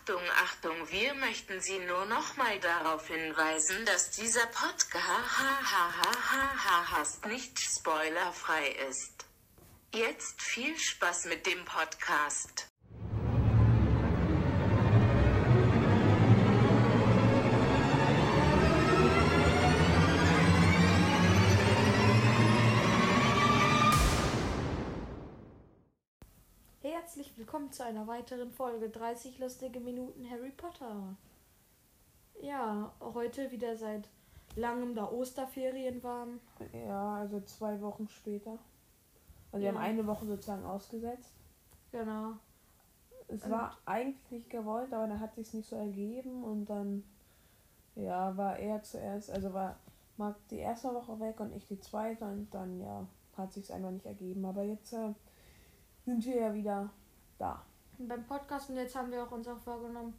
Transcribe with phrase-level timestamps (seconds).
[0.00, 4.86] Achtung, Achtung, wir möchten Sie nur noch mal darauf hinweisen, dass dieser Podcast
[7.26, 9.26] nicht spoilerfrei ist.
[9.92, 12.69] Jetzt viel Spaß mit dem Podcast.
[27.50, 31.16] Willkommen zu einer weiteren Folge 30 lustige Minuten Harry Potter.
[32.40, 34.08] Ja, heute wieder seit
[34.54, 36.38] langem, da Osterferien waren.
[36.72, 38.56] Ja, also zwei Wochen später.
[39.50, 39.72] Also Ja.
[39.72, 41.32] wir haben eine Woche sozusagen ausgesetzt.
[41.90, 42.34] Genau.
[43.26, 47.02] Es Und- war eigentlich nicht gewollt, aber dann hat sich nicht so ergeben und dann
[47.96, 49.74] ja, war er zuerst, also war
[50.18, 53.90] Marc die erste Woche weg und ich die zweite und dann ja, hat sich einfach
[53.90, 54.44] nicht ergeben.
[54.44, 55.14] Aber jetzt äh,
[56.04, 56.90] sind wir ja wieder
[57.40, 57.64] da.
[57.98, 60.14] Beim Podcast und jetzt haben wir auch uns auch vorgenommen,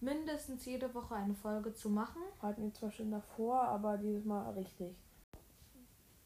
[0.00, 2.22] mindestens jede Woche eine Folge zu machen.
[2.42, 4.94] Hatten wir zwar schon davor, aber dieses Mal richtig.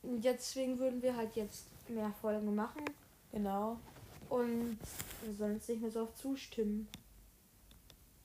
[0.02, 2.84] Und deswegen würden wir halt jetzt mehr Folgen machen
[3.32, 3.78] Genau.
[4.28, 4.78] und
[5.22, 6.88] wir sollen jetzt nicht mehr so oft zustimmen.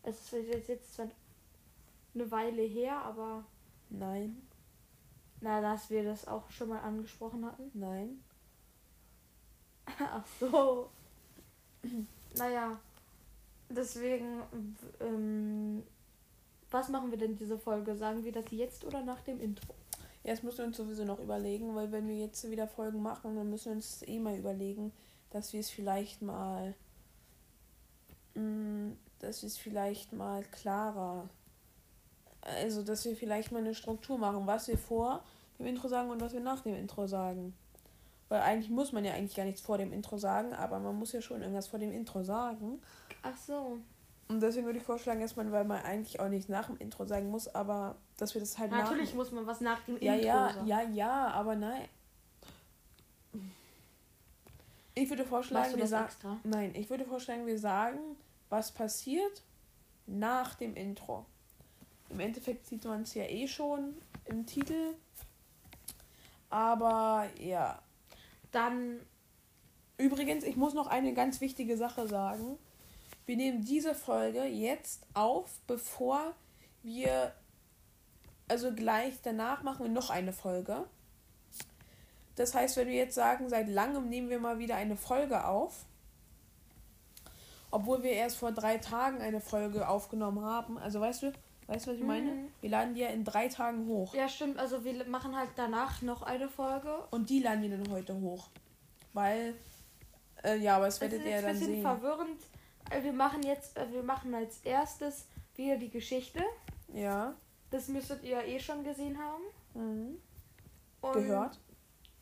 [0.03, 1.07] Es ist jetzt, jetzt zwar
[2.13, 3.43] eine Weile her, aber
[3.89, 4.47] Nein,
[5.39, 7.69] na, dass wir das auch schon mal angesprochen hatten.
[7.73, 8.23] nein.
[9.99, 10.89] Ach so.
[12.35, 12.79] Naja,
[13.69, 14.41] deswegen,
[14.99, 15.83] ähm,
[16.71, 17.95] was machen wir denn diese Folge?
[17.95, 19.75] Sagen wir das jetzt oder nach dem Intro?
[20.23, 23.35] Ja, das müssen wir uns sowieso noch überlegen, weil wenn wir jetzt wieder Folgen machen,
[23.35, 24.91] dann müssen wir uns eh mal überlegen,
[25.29, 26.73] dass wir es vielleicht mal,
[28.33, 31.29] mh, dass wir es vielleicht mal klarer,
[32.41, 35.23] also dass wir vielleicht mal eine Struktur machen, was wir vor
[35.59, 37.53] dem Intro sagen und was wir nach dem Intro sagen.
[38.33, 41.11] Weil eigentlich muss man ja eigentlich gar nichts vor dem Intro sagen, aber man muss
[41.11, 42.81] ja schon irgendwas vor dem Intro sagen.
[43.21, 43.77] Ach so.
[44.27, 47.05] Und deswegen würde ich vorschlagen, dass man, weil man eigentlich auch nicht nach dem Intro
[47.05, 50.15] sagen muss, aber dass wir das halt nach Natürlich muss man was nach dem ja,
[50.15, 50.67] Intro ja, sagen.
[50.67, 51.87] ja, ja, aber nein.
[54.95, 56.41] Ich würde vorschlagen, wir sagen.
[56.43, 57.99] Nein, ich würde vorschlagen, wir sagen,
[58.49, 59.43] was passiert
[60.07, 61.27] nach dem Intro.
[62.09, 63.93] Im Endeffekt sieht man es ja eh schon
[64.25, 64.95] im Titel.
[66.49, 67.79] Aber ja.
[68.53, 69.01] Dann,
[69.97, 72.57] Übrigens, ich muss noch eine ganz wichtige Sache sagen.
[73.25, 76.33] Wir nehmen diese Folge jetzt auf, bevor
[76.81, 77.33] wir,
[78.47, 80.85] also gleich danach machen wir noch eine Folge.
[82.35, 85.85] Das heißt, wenn wir jetzt sagen, seit langem nehmen wir mal wieder eine Folge auf,
[87.69, 91.33] obwohl wir erst vor drei Tagen eine Folge aufgenommen haben, also weißt du,
[91.67, 92.31] weißt du, was ich meine?
[92.31, 92.47] Mhm.
[92.61, 94.13] Wir laden die ja in drei Tagen hoch.
[94.13, 96.93] ja stimmt, also wir machen halt danach noch eine Folge.
[97.11, 98.49] Und die laden wir dann heute hoch.
[99.13, 99.55] Weil,
[100.43, 101.81] äh, ja, aber das Es werdet ist ihr jetzt dann ein bisschen sehen.
[101.83, 102.41] verwirrend.
[102.89, 106.43] Äh, Wir machen jetzt, äh, wir machen als erstes wieder die Geschichte.
[106.93, 107.33] Ja.
[107.71, 109.43] Das müsstet ihr eh schon gesehen haben.
[109.73, 110.17] Mhm.
[111.01, 111.59] Und Gehört.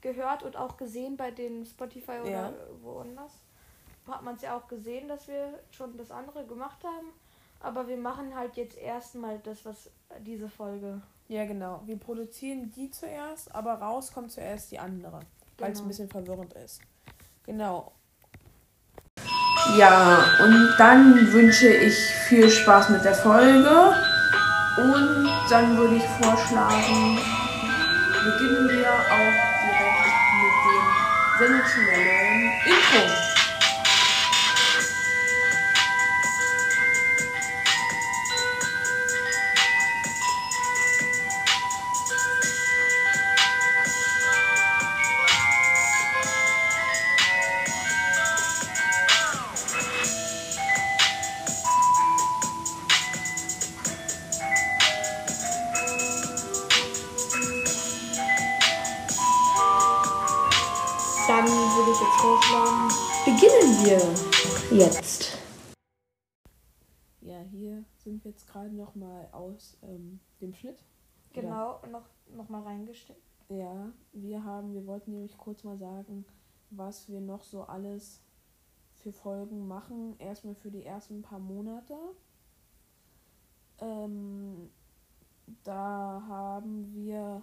[0.01, 2.53] gehört und auch gesehen bei den Spotify oder Ja.
[2.81, 3.31] woanders.
[4.07, 7.07] Hat man es ja auch gesehen, dass wir schon das andere gemacht haben.
[7.63, 9.89] Aber wir machen halt jetzt erstmal das, was
[10.25, 11.01] diese Folge.
[11.27, 11.81] Ja, genau.
[11.85, 15.19] Wir produzieren die zuerst, aber raus kommt zuerst die andere.
[15.57, 15.85] Weil es Genau.
[15.85, 16.81] ein bisschen verwirrend ist.
[17.45, 17.91] Genau.
[19.77, 21.95] Ja, und dann wünsche ich
[22.27, 23.93] viel Spaß mit der Folge.
[24.77, 27.17] Und dann würde ich vorschlagen,
[28.23, 33.30] beginnen wir auch direkt mit dem sensationellen Intro.
[69.01, 70.83] Gerade noch mal aus ähm, dem Schnitt.
[71.33, 73.19] Oder- Genau, noch, noch mal reingestellt.
[73.49, 76.25] Ja, wir haben, wir wollten nämlich kurz mal sagen,
[76.69, 78.21] was wir noch so alles
[78.95, 80.15] für Folgen machen.
[80.19, 81.95] Erstmal für die ersten paar Monate.
[83.79, 84.69] Ähm,
[85.63, 87.41] da haben wir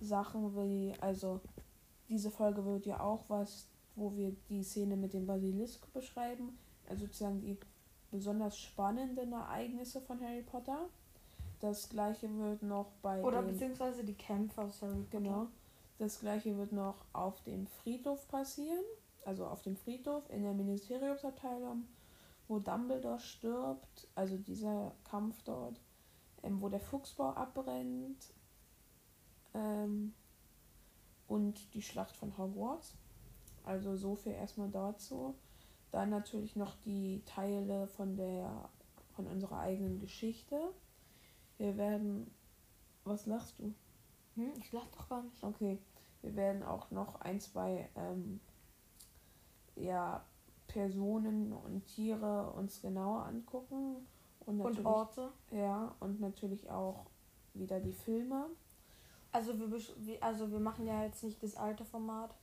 [0.00, 1.40] Sachen wie, also
[2.08, 6.58] diese Folge wird ja auch was, wo wir die Szene mit dem Basilisk beschreiben.
[6.88, 7.58] Also sozusagen die
[8.10, 10.88] besonders spannenden Ereignisse von Harry Potter.
[11.60, 15.18] Das gleiche wird noch bei Oder den beziehungsweise die Kämpfe aus Harry Potter.
[15.18, 15.46] Genau.
[15.98, 18.84] Das gleiche wird noch auf dem Friedhof passieren.
[19.24, 21.84] Also auf dem Friedhof in der Ministeriumsabteilung
[22.50, 25.80] wo Dumbledore stirbt, also dieser Kampf dort,
[26.42, 28.34] ähm, wo der Fuchsbau abbrennt
[29.54, 30.12] ähm,
[31.28, 32.94] und die Schlacht von Hogwarts.
[33.64, 35.36] Also so viel erstmal dazu.
[35.92, 38.68] Dann natürlich noch die Teile von der
[39.14, 40.56] von unserer eigenen Geschichte.
[41.58, 42.30] Wir werden.
[43.04, 43.74] Was lachst du?
[44.36, 45.42] Hm, ich lach doch gar nicht.
[45.42, 45.78] Okay.
[46.22, 48.40] Wir werden auch noch ein, zwei ähm,
[49.74, 50.22] ja,
[50.66, 54.06] Personen und Tiere uns genauer angucken.
[54.40, 55.32] Und, Und Orte.
[55.50, 57.06] Ja, und natürlich auch
[57.54, 58.46] wieder die Filme.
[59.32, 62.34] Also wir, also wir machen ja jetzt nicht das alte Format,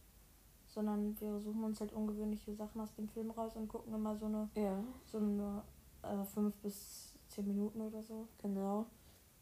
[0.78, 4.28] sondern wir suchen uns halt ungewöhnliche Sachen aus dem Film raus und gucken immer so
[4.28, 5.64] eine, Ja, so eine
[6.04, 8.28] äh, fünf bis zehn Minuten oder so.
[8.40, 8.86] genau.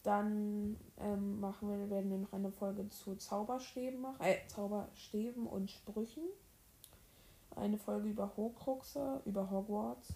[0.04, 4.22] Dann ähm, machen wir, werden wir noch eine Folge zu Zauberstäben machen.
[4.22, 6.24] Äh, Zauberstäben und Sprüchen.
[7.58, 10.14] Eine Folge über Horcruxe, über Hogwarts.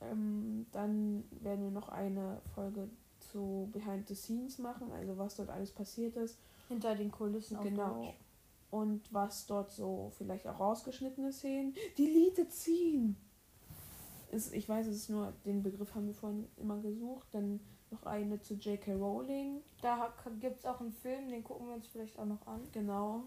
[0.00, 2.88] Ähm, dann werden wir noch eine Folge
[3.18, 6.38] zu Behind the Scenes machen, also was dort alles passiert ist.
[6.68, 8.04] Hinter den Kulissen auf Genau.
[8.04, 8.14] Deutsch.
[8.76, 11.74] Und was dort so vielleicht auch rausgeschnittene Szenen.
[11.96, 13.16] Delete ziehen!
[14.30, 17.26] Ist, ich weiß, es ist nur, den Begriff haben wir vorhin immer gesucht.
[17.32, 18.92] Dann noch eine zu J.K.
[18.94, 19.62] Rowling.
[19.80, 22.60] Da gibt es auch einen Film, den gucken wir uns vielleicht auch noch an.
[22.72, 23.24] Genau.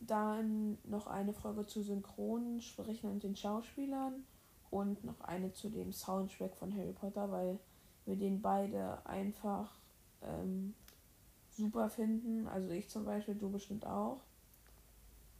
[0.00, 4.24] Dann noch eine Folge zu Synchronsprechern und den Schauspielern.
[4.70, 7.58] Und noch eine zu dem Soundtrack von Harry Potter, weil
[8.06, 9.70] wir den beide einfach
[10.22, 10.72] ähm,
[11.50, 12.46] super finden.
[12.46, 14.22] Also ich zum Beispiel, du bestimmt auch.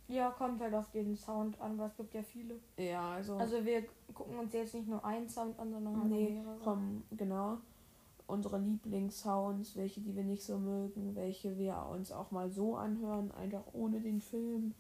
[0.09, 2.57] Ja, kommt halt auf den Sound an, weil es gibt ja viele.
[2.77, 6.31] Ja, also, Also wir gucken uns jetzt nicht nur einen Sound an, sondern halt nee,
[6.31, 6.59] mehrere.
[6.59, 7.59] vom, genau.
[8.27, 13.31] Unsere Lieblingssounds, welche die wir nicht so mögen, welche wir uns auch mal so anhören,
[13.33, 14.75] einfach ohne den Film.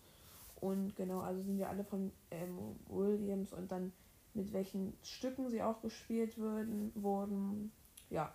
[0.60, 3.92] Und genau, also sind wir alle von ähm, Williams und dann
[4.34, 7.72] mit welchen Stücken sie auch gespielt würden, wurden.
[8.10, 8.32] Ja.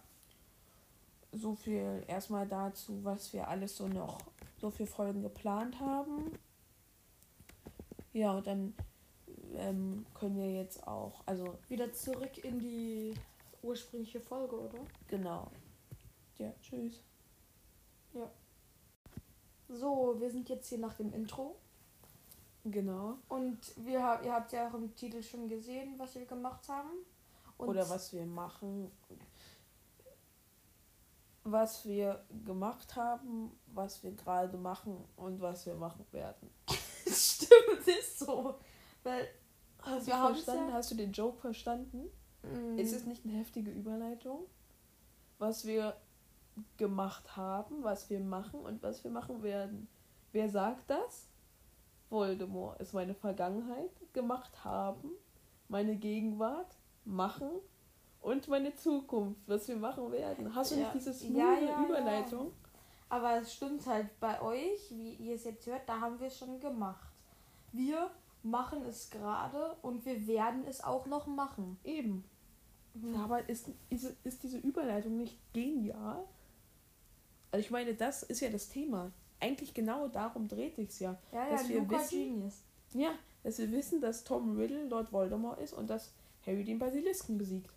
[1.31, 4.17] So viel erstmal dazu, was wir alles so noch
[4.57, 6.31] so für Folgen geplant haben.
[8.17, 8.73] Ja, und dann
[9.53, 13.13] ähm, können wir jetzt auch, also Wieder zurück in die
[13.61, 14.79] ursprüngliche Folge, oder?
[15.07, 15.51] genau.
[16.39, 16.99] Ja, tschüss.
[19.69, 21.57] So, wir sind jetzt hier nach dem Intro.
[22.63, 23.17] Genau.
[23.29, 26.89] Und wir, hab- ihr habt ja auch im Titel schon gesehen, was wir gemacht haben.
[27.57, 28.89] Und Oder was wir machen.
[31.43, 36.49] Was wir gemacht haben, was wir gerade machen und was wir machen werden.
[37.11, 38.55] Stimmt, ist so.
[39.03, 39.27] Weil
[39.81, 40.67] Hast Wir du verstanden?
[40.69, 42.09] ja- Hast du den Joke verstanden?
[42.43, 44.45] mm, Ist es nicht eine heftige Überleitung?
[45.39, 45.95] Was wir
[46.77, 49.87] gemacht haben, was wir machen und was wir machen werden.
[50.31, 51.27] Wer sagt das?
[52.09, 55.11] Voldemort ist meine Vergangenheit, gemacht haben,
[55.67, 56.75] meine Gegenwart,
[57.05, 57.49] machen
[58.21, 60.53] und meine Zukunft, was wir machen werden.
[60.55, 60.81] Hast du Ja.
[60.81, 62.45] nicht diese smooth Ja, ja, ja.
[63.09, 66.37] Aber es stimmt halt bei euch, wie ihr es jetzt hört, da haben wir es
[66.37, 67.07] schon gemacht.
[67.71, 68.09] Wir
[68.43, 71.77] machen es gerade und wir werden es auch noch machen.
[71.83, 72.23] Eben.
[72.93, 73.15] Mhm.
[73.15, 76.23] Aber ist, ist, ist diese Überleitung nicht genial?
[77.51, 79.11] Also ich meine, das ist ja das Thema.
[79.39, 81.17] Eigentlich genau darum dreht sich's ja.
[81.31, 82.61] Ja, ja, Dass wir Luca wissen- Genius.
[82.93, 83.11] Ja,
[83.43, 86.11] dass wir wissen, dass Tom Riddle Lord Voldemort ist und dass
[86.45, 87.69] Harry den Basilisken besiegt.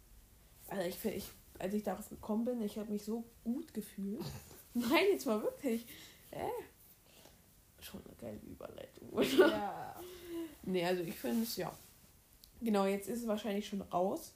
[0.69, 4.23] Also ich, ich als ich darauf gekommen bin, ich habe mich so gut gefühlt.
[4.75, 5.87] Nein, jetzt mal wirklich.
[6.31, 6.49] Äh,
[7.81, 9.09] schon eine geile Überleitung.
[9.11, 9.49] oder?
[9.49, 9.95] Ja.
[10.63, 11.73] Nee, also ich finde es ja.
[12.61, 14.33] Genau, jetzt ist es wahrscheinlich schon raus.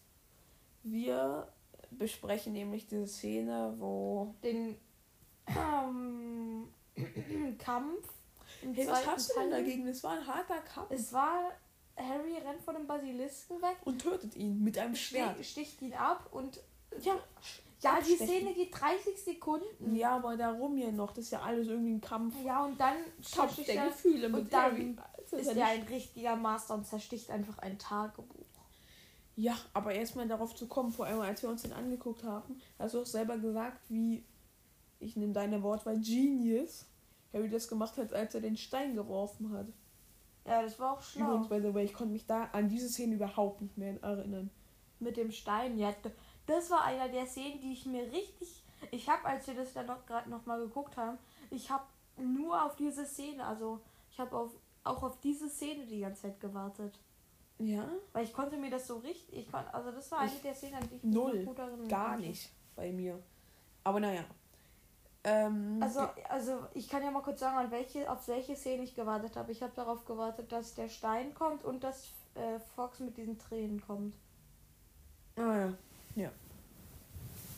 [0.83, 1.47] Wir
[1.91, 4.35] besprechen nämlich diese Szene, wo.
[4.43, 4.76] Den
[5.47, 6.69] ähm,
[7.59, 8.09] Kampf.
[8.62, 9.87] im Hey, was hast du denn dagegen?
[9.87, 10.91] Es war ein harter Kampf.
[10.91, 11.53] Es war,
[11.97, 15.45] Harry rennt vor dem Basilisken weg, Und tötet ihn mit einem Schwert.
[15.45, 16.61] sticht ihn ab und
[17.03, 17.19] Ja,
[17.85, 18.17] ja, die.
[18.17, 19.95] Szene geht 30 Sekunden.
[19.95, 21.12] Ja, aber darum hier noch.
[21.12, 22.35] Das ist ja alles irgendwie ein Kampf.
[22.45, 24.99] Ja, und dann zersticht der er, Gefühle mit und dann
[25.31, 28.45] ist ja er ein richtiger Master und zersticht einfach ein Tagebuch.
[29.37, 32.95] Ja, aber erstmal darauf zu kommen, vor allem als wir uns den angeguckt haben, hast
[32.95, 34.25] du auch selber gesagt, wie,
[35.00, 36.87] ich nehme deine Wortwahl, Genius,
[37.33, 39.67] Harry das gemacht hat, als er den Stein geworfen hat.
[40.47, 41.25] Ja, das war auch schlau.
[41.25, 44.50] Übrigens, by the way, ich konnte mich da an diese Szene überhaupt nicht mehr erinnern.
[45.00, 45.93] Mit dem Stein, ja.
[46.46, 48.62] Das war einer der Szenen, die ich mir richtig.
[48.90, 51.18] Ich habe, als wir das dann noch gerade noch mal geguckt haben,
[51.50, 51.84] ich habe
[52.16, 54.50] nur auf diese Szene, also ich habe auf,
[54.84, 56.98] auch auf diese Szene die ganze Zeit gewartet.
[57.58, 57.88] Ja?
[58.12, 59.38] Weil ich konnte mir das so richtig.
[59.38, 61.44] Ich kon, also das war eine Ich- der Szenen, an die ich Null.
[61.44, 62.26] gut erinnern Gar konnte.
[62.28, 63.18] nicht bei mir.
[63.84, 64.24] Aber naja.
[65.26, 68.94] Ähm, Also, also ich kann ja mal kurz sagen, an welche, auf welche Szene ich
[68.94, 69.52] gewartet habe.
[69.52, 73.80] Ich habe darauf gewartet, dass der Stein kommt und dass äh, Fox mit diesen Tränen
[73.86, 74.14] kommt.
[75.36, 75.72] Ah ja.
[76.16, 76.30] Ja.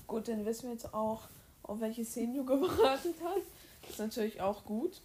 [0.06, 1.28] Gut, dann wissen wir jetzt auch,
[1.62, 3.90] auf welche Szenen du gewartet hast.
[3.90, 5.00] Ist natürlich auch gut.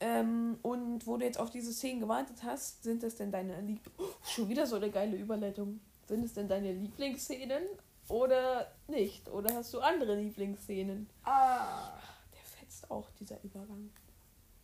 [0.00, 3.80] Ähm, und wo du jetzt auf diese Szenen gewartet hast, sind das denn deine Lieb
[3.98, 5.80] oh, schon wieder so eine geile Überleitung.
[6.08, 7.62] Sind es denn deine Lieblingsszenen
[8.08, 9.28] oder nicht?
[9.28, 11.08] Oder hast du andere Lieblingsszenen?
[11.22, 11.92] Ah,
[12.32, 13.90] Der fetzt auch dieser Übergang.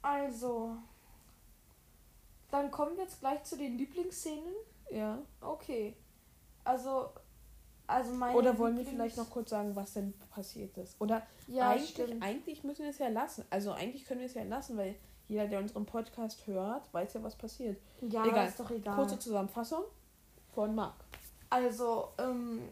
[0.02, 0.76] also.
[2.50, 4.54] Dann kommen wir jetzt gleich zu den Lieblingsszenen.
[4.90, 5.18] Ja.
[5.40, 5.94] Okay.
[6.64, 7.10] Also.
[7.86, 11.00] Also Oder wollen wir vielleicht noch kurz sagen, was denn passiert ist?
[11.00, 12.22] Oder Ja, eigentlich, stimmt.
[12.22, 13.44] eigentlich müssen wir es ja lassen.
[13.50, 14.96] Also eigentlich können wir es ja lassen, weil
[15.28, 17.80] jeder, der unseren Podcast hört, weiß ja, was passiert.
[18.00, 18.48] Ja, egal.
[18.48, 18.94] ist doch egal.
[18.94, 19.84] Kurze Zusammenfassung
[20.54, 20.94] von Marc.
[21.50, 22.62] Also, ähm,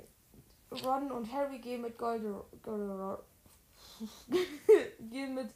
[0.85, 2.45] Ron und Harry gehen mit Golder
[5.11, 5.49] gehen mit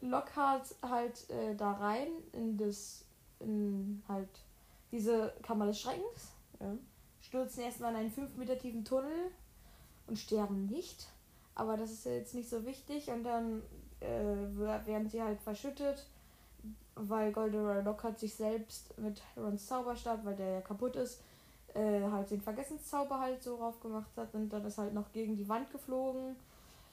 [0.00, 3.04] Lockhart halt äh, da rein in das,
[3.40, 4.28] in halt
[4.90, 6.76] diese Kammer des Schreckens, Ja.
[7.32, 9.30] Stürzen erstmal in einen 5 Meter tiefen Tunnel
[10.06, 11.08] und sterben nicht.
[11.54, 13.08] Aber das ist ja jetzt nicht so wichtig.
[13.08, 13.62] Und dann
[14.00, 16.06] äh, wer- werden sie halt verschüttet,
[16.94, 21.22] weil Golderoy Lockhart sich selbst mit Rons Zauberstab, weil der ja kaputt ist,
[21.72, 24.34] äh, halt den Vergessenszauber halt so rauf gemacht hat.
[24.34, 26.36] Und dann ist halt noch gegen die Wand geflogen,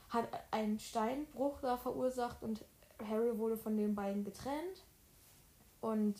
[0.08, 2.64] hat einen Steinbruch da verursacht und
[3.10, 4.86] Harry wurde von den beiden getrennt.
[5.82, 6.16] Und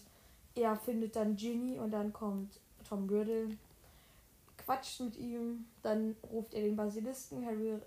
[0.56, 3.56] er findet dann Ginny und dann kommt Tom Riddle,
[4.70, 7.80] quatscht mit ihm, dann ruft er den Basilisken, Harry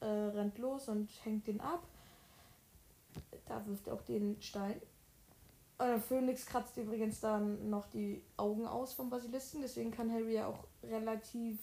[0.00, 1.82] äh, rennt los und hängt den ab.
[3.46, 4.82] Da wirft er auch den Stein.
[5.78, 10.48] Äh, Phoenix kratzt übrigens dann noch die Augen aus vom Basilisken, deswegen kann Harry ja
[10.48, 11.58] auch relativ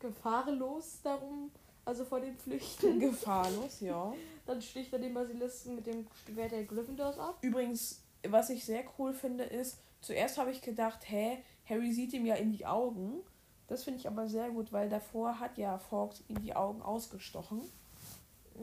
[0.00, 1.52] gefahrlos darum,
[1.84, 2.98] also vor dem Flüchten.
[2.98, 4.12] Gefahrlos, ja.
[4.46, 7.38] Dann sticht er den Basilisken mit dem Schwert der Gryffindors ab.
[7.40, 12.26] Übrigens, was ich sehr cool finde, ist, zuerst habe ich gedacht, hä, Harry sieht ihm
[12.26, 13.20] ja in die Augen.
[13.66, 17.62] Das finde ich aber sehr gut, weil davor hat ja Fawkes ihm die Augen ausgestochen.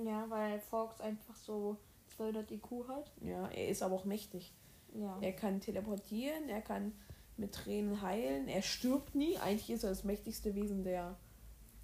[0.05, 1.77] Ja, weil Fox einfach so
[2.15, 3.11] 200 IQ hat.
[3.21, 4.53] Ja, er ist aber auch mächtig.
[4.93, 5.17] Ja.
[5.21, 6.93] Er kann teleportieren, er kann
[7.37, 9.37] mit Tränen heilen, er stirbt nie.
[9.39, 11.15] Eigentlich ist er das mächtigste Wesen der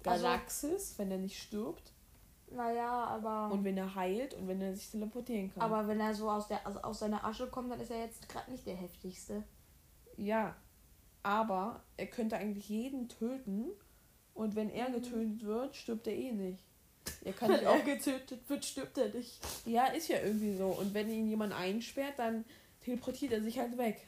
[0.06, 1.92] Also- Galaxis, wenn er nicht stirbt.
[2.50, 3.52] Naja, aber.
[3.52, 5.62] Und wenn er heilt und wenn er sich teleportieren kann.
[5.62, 8.26] aber wenn er so aus, der, also aus seiner Asche kommt, dann ist er jetzt
[8.28, 9.42] gerade nicht der heftigste.
[10.16, 10.56] Ja,
[11.22, 13.66] aber er könnte eigentlich jeden töten
[14.34, 14.94] und wenn er Mhm.
[14.94, 16.62] getötet wird, stirbt er eh nicht.
[17.24, 17.74] Er kann Wenn nicht auch.
[17.76, 19.38] er getötet wird, stirbt er nicht.
[19.66, 20.68] Ja, ist ja irgendwie so.
[20.68, 22.44] Und wenn ihn jemand einsperrt, dann
[22.80, 24.06] teleportiert er sich halt weg.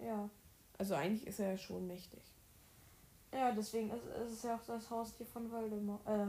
[0.00, 0.28] Ja.
[0.76, 2.20] Also eigentlich ist er ja schon mächtig.
[3.32, 6.00] Ja, deswegen ist, ist es ja auch das Haustier von Voldemort.
[6.06, 6.26] Äh,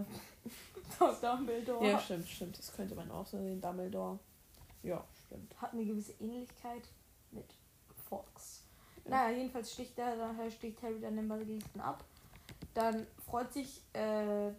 [1.22, 1.88] Dumbledore.
[1.88, 2.58] Ja, stimmt, stimmt.
[2.58, 3.62] Das könnte man auch so sehen.
[3.62, 4.20] Dumbledore.
[4.84, 5.60] Ja, stimmt.
[5.62, 6.84] Hat eine gewisse Ähnlichkeit
[7.32, 7.46] mit
[8.10, 8.64] Fox.
[9.10, 9.26] Ja.
[9.26, 12.04] Naja, jedenfalls sticht, der, dann sticht Harry dann den Basilisken ab.
[12.74, 14.52] Dann freut sich äh,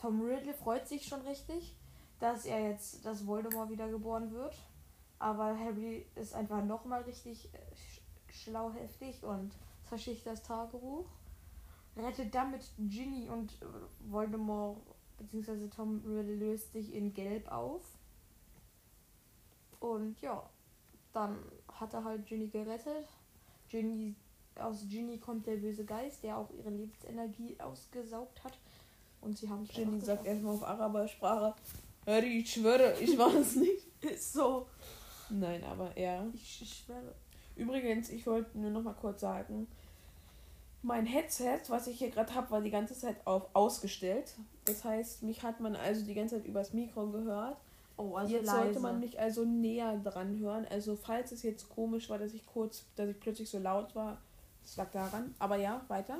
[0.00, 1.74] Tom Riddle freut sich schon richtig,
[2.20, 4.56] dass er jetzt, dass Voldemort wiedergeboren wird.
[5.18, 8.00] Aber Harry ist einfach nochmal richtig äh, sch
[8.32, 9.52] schlau heftig und
[9.84, 11.04] verschicht das Tagebuch.
[11.96, 13.66] Rettet damit Ginny und äh,
[14.10, 14.78] Voldemort
[15.18, 15.68] bzw.
[15.68, 17.82] Tom Riddle löst sich in Gelb auf.
[19.80, 20.48] Und ja,
[21.12, 21.38] dann
[21.72, 23.06] hat er halt Ginny gerettet.
[23.68, 24.14] Ginny,
[24.56, 28.58] aus Ginny kommt der böse Geist, der auch ihre Lebensenergie ausgesaugt hat.
[29.20, 31.54] Und sie haben es Ginny sagt erstmal auf Arabersprache:
[32.06, 33.86] Harry, ich schwöre, ich war es nicht.
[34.00, 34.66] Ist so.
[35.28, 36.26] Nein, aber ja.
[36.32, 37.14] Ich schwöre.
[37.56, 39.68] Übrigens, ich wollte nur noch mal kurz sagen,
[40.82, 44.34] mein Headset, was ich hier gerade habe, war die ganze Zeit auf ausgestellt.
[44.64, 47.58] Das heißt, mich hat man also die ganze Zeit übers Mikro gehört.
[48.00, 48.58] Oh, also jetzt leise.
[48.58, 50.66] sollte man mich also näher dran hören.
[50.70, 54.18] Also falls es jetzt komisch war, dass ich kurz, dass ich plötzlich so laut war,
[54.62, 55.34] das lag daran.
[55.38, 56.18] Aber ja, weiter.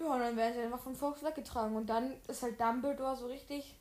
[0.00, 1.76] Ja, und dann werden sie einfach von Fox weggetragen.
[1.76, 3.76] Und dann ist halt Dumbledore so richtig.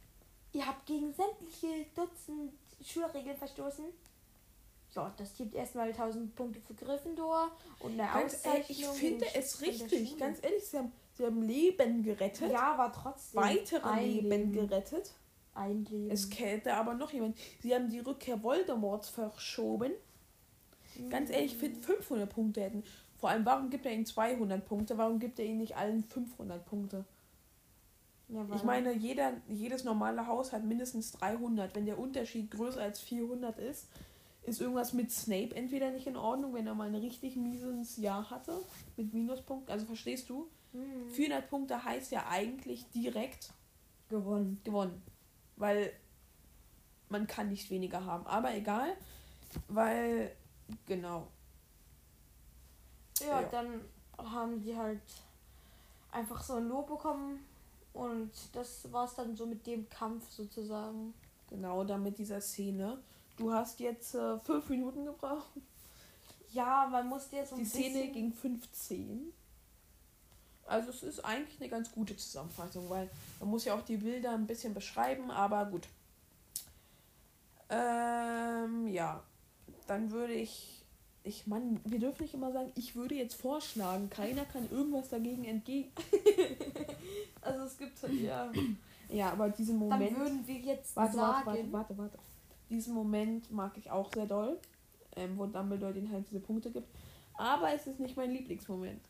[0.52, 3.86] Ihr habt gegen sämtliche Dutzend Schulregeln verstoßen.
[4.96, 8.96] Ja, das gibt erstmal 1000 Punkte für Gryffindor und eine Ganz ehrlich, ich Auszeichnung.
[8.96, 10.18] finde es richtig.
[10.20, 12.52] Ganz ehrlich, sie haben, sie haben Leben gerettet.
[12.52, 13.42] Ja, aber trotzdem.
[13.42, 15.12] weitere ein Leben gerettet.
[15.54, 16.10] Ein Leben.
[16.10, 17.38] Es kälte aber noch jemand.
[17.62, 19.92] Sie haben die Rückkehr Voldemorts verschoben.
[21.10, 22.84] Ganz ehrlich, ich finde 500 Punkte hätten.
[23.18, 24.98] Vor allem, warum gibt er ihnen 200 Punkte?
[24.98, 27.06] Warum gibt er ihnen nicht allen 500 Punkte?
[28.30, 31.76] Ja, Ich meine, jeder, jedes normale Haus hat mindestens 300.
[31.76, 33.88] Wenn der Unterschied größer als 400 ist,
[34.44, 38.30] ist irgendwas mit Snape entweder nicht in Ordnung, wenn er mal ein richtig mieses Jahr
[38.30, 38.60] hatte
[38.98, 39.72] mit Minuspunkten.
[39.72, 40.48] Also verstehst du?
[40.74, 41.10] Hm.
[41.10, 43.54] 400 Punkte heißt ja eigentlich direkt
[44.10, 44.60] gewonnen.
[44.64, 45.02] gewonnen.
[45.58, 45.94] Weil
[47.10, 48.26] man kann nicht weniger haben.
[48.28, 48.96] Aber egal.
[49.68, 50.36] Weil,
[50.86, 51.28] genau.
[53.20, 53.48] Ja, Ja.
[53.50, 53.82] dann
[54.18, 55.02] haben die halt
[56.12, 57.46] einfach so ein Lob bekommen
[57.94, 61.14] und das war's dann so mit dem Kampf sozusagen.
[61.50, 63.00] Genau, dann mit dieser Szene.
[63.38, 65.50] Du hast jetzt äh, fünf Minuten gebraucht.
[66.52, 69.34] Ja, man musste jetzt so Die Szene ging 15.
[70.66, 74.32] Also es ist eigentlich eine ganz gute Zusammenfassung, weil man muss ja auch die Bilder
[74.32, 75.88] ein bisschen beschreiben, aber gut.
[77.70, 79.24] Ähm, ja.
[79.88, 80.80] Dann würde ich.
[81.26, 84.10] Ich Mann, wir dürfen nicht immer sagen, ich würde jetzt vorschlagen.
[84.10, 85.92] Keiner kann irgendwas dagegen entgegen.
[87.42, 88.50] Also es gibt ja.
[89.10, 90.18] Ja, aber diesen Dann Moment.
[90.18, 91.46] würden wir jetzt Warte, sagen.
[91.46, 92.18] warte, warte, warte, warte.
[92.70, 94.58] Diesen Moment mag ich auch sehr doll,
[95.18, 96.88] ähm, wo Dumbledore den halt diese Punkte gibt.
[97.34, 99.02] Aber es ist nicht mein Lieblingsmoment.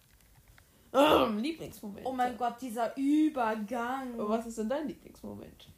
[0.94, 2.06] Ähm, Lieblingsmoment.
[2.06, 4.14] Oh mein Gott, dieser Übergang.
[4.18, 5.70] Was ist denn dein Lieblingsmoment?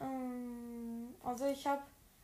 [0.00, 1.82] Ähm, Also ich habe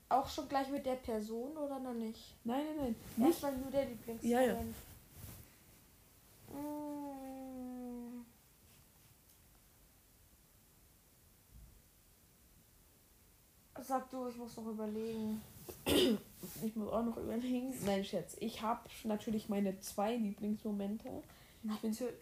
[0.08, 2.34] auch schon gleich mit der Person oder noch nicht?
[2.44, 2.96] Nein, nein, nein.
[3.16, 3.28] Nicht.
[3.28, 4.24] Erstmal nur der Lieblingsmoment.
[4.24, 4.54] Ja, ja.
[6.58, 8.24] Mm.
[13.82, 15.42] Sag du, ich muss noch überlegen.
[16.64, 17.72] Ich muss auch noch überlegen.
[17.84, 18.36] Nein, Scherz.
[18.40, 21.22] Ich habe natürlich meine zwei Lieblingsmomente.
[21.62, 22.14] Natürlich.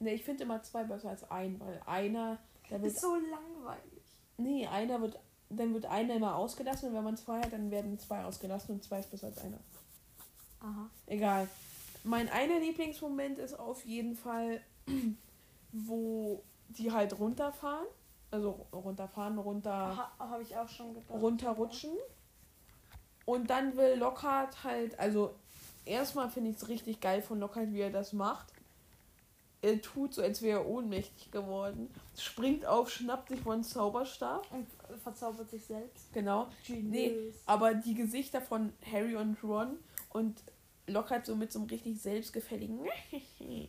[0.00, 2.38] Ne, ich finde immer zwei besser als ein, weil einer,
[2.70, 2.92] der wird.
[2.92, 4.02] ist so langweilig.
[4.36, 5.18] Nee, einer wird.
[5.50, 8.82] Dann wird einer immer ausgelassen und wenn man zwei hat, dann werden zwei ausgelassen und
[8.82, 9.58] zwei ist besser als einer.
[10.60, 10.90] Aha.
[11.06, 11.48] Egal.
[12.02, 14.60] Mein einer Lieblingsmoment ist auf jeden Fall,
[15.72, 17.86] wo die halt runterfahren.
[18.30, 21.10] Also runterfahren, runter, Ha, Habe ich auch schon gedacht.
[21.22, 21.92] runterrutschen.
[23.24, 25.34] Und dann will Lockhart halt, also
[25.84, 28.52] erstmal finde ich es richtig geil von Lockhart, wie er das macht.
[29.62, 31.90] Er tut so, als wäre er ohnmächtig geworden.
[32.18, 34.46] Springt auf, schnappt sich von Zauberstab.
[34.52, 34.66] Und
[35.02, 36.12] verzaubert sich selbst.
[36.12, 36.48] Genau.
[36.68, 39.78] Nee, aber die Gesichter von Harry und Ron
[40.10, 40.42] und
[40.86, 42.80] Lockhart so mit so einem richtig selbstgefälligen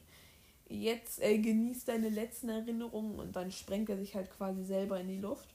[0.67, 5.07] jetzt äh, genießt deine letzten Erinnerungen und dann sprengt er sich halt quasi selber in
[5.07, 5.54] die Luft.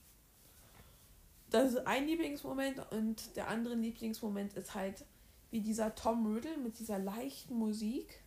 [1.51, 5.05] Das ist ein Lieblingsmoment und der andere Lieblingsmoment ist halt,
[5.51, 8.23] wie dieser Tom Riddle mit dieser leichten Musik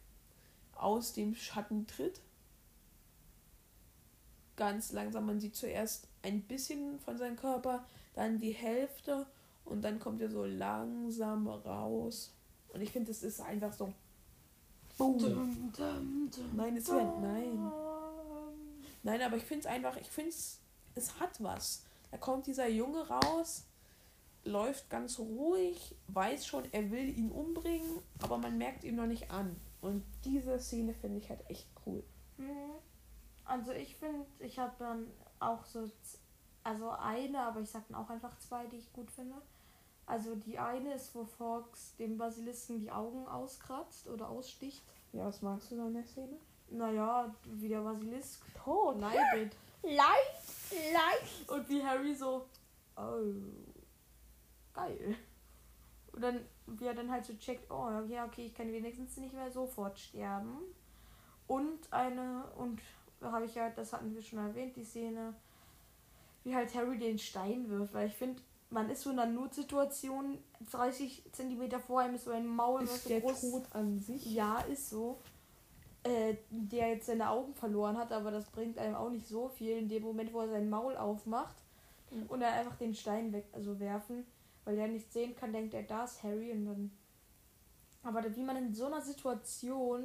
[0.76, 2.20] aus dem Schatten tritt.
[4.58, 9.26] Ganz langsam, man sieht zuerst ein bisschen von seinem Körper, dann die Hälfte
[9.64, 12.34] und dann kommt er so langsam raus.
[12.74, 13.94] Und ich finde, es ist einfach so.
[14.98, 15.18] Boom.
[15.18, 17.22] Dum, dum, dum, Nein, es wird.
[17.22, 17.72] Nein.
[19.02, 20.60] Nein, aber ich finde es einfach, ich finde es,
[20.96, 21.84] es hat was.
[22.14, 23.66] Da kommt dieser Junge raus,
[24.44, 29.32] läuft ganz ruhig, weiß schon, er will ihn umbringen, aber man merkt ihm noch nicht
[29.32, 29.60] an.
[29.82, 32.04] Und diese Szene finde ich halt echt cool.
[32.38, 32.70] Mhm.
[33.46, 35.08] Also ich finde, ich habe dann
[35.40, 35.90] auch so,
[36.64, 39.42] also eine, aber ich sag dann auch einfach zwei, die ich gut finde.
[40.06, 44.84] Also die eine ist, wo Fox dem Basilisken die Augen auskratzt oder aussticht.
[45.14, 46.38] Ja, was magst du da in der Szene?
[46.70, 49.00] Naja, wie der Basilisk Tot.
[49.00, 49.56] leidet.
[49.82, 50.63] Leicht,
[50.94, 51.50] leicht.
[51.50, 52.46] Und wie Harry so,
[52.96, 53.34] oh,
[54.74, 55.16] geil.
[56.12, 59.34] Und dann, wie er dann halt so checkt, oh, ja, okay, ich kann wenigstens nicht
[59.34, 60.58] mehr sofort sterben.
[61.48, 62.82] Und eine, und
[63.20, 65.34] da habe ich ja, das hatten wir schon erwähnt, die Szene,
[66.44, 70.38] wie halt Harry den Stein wirft, weil ich finde, man ist so in einer Notsituation,
[70.72, 74.00] 30 Zentimeter vor ihm ist so ein Maul, was Ist so der groß Tod an
[74.00, 74.26] sich?
[74.26, 75.20] ja, ist so.
[76.04, 79.78] Äh, der jetzt seine Augen verloren hat, aber das bringt einem auch nicht so viel
[79.78, 81.56] in dem Moment, wo er sein Maul aufmacht
[82.12, 82.26] Mhm.
[82.28, 84.26] und er einfach den Stein weg, also werfen,
[84.66, 86.92] weil er nicht sehen kann, denkt er, da ist Harry und dann.
[88.04, 90.04] Aber wie man in so einer Situation,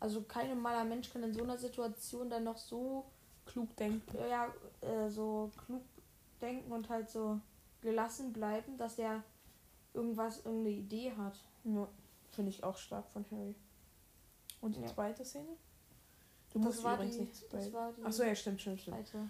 [0.00, 3.06] also kein normaler Mensch kann in so einer Situation dann noch so,
[3.46, 4.18] Klug denken.
[4.28, 4.52] ja,
[4.82, 5.82] äh, so klug
[6.40, 7.40] denken und halt so
[7.80, 9.22] gelassen bleiben, dass er
[9.94, 11.38] irgendwas, irgendeine Idee hat.
[11.64, 11.88] Ja,
[12.32, 13.54] finde ich auch stark von Harry.
[14.60, 14.86] Und die Ja.
[14.88, 15.48] zweite Szene?
[16.52, 17.72] Du Das musst war übrigens die- nicht das spoilern.
[17.74, 18.96] war die- Achso, ja, stimmt, stimmt, stimmt.
[19.08, 19.28] Zweite.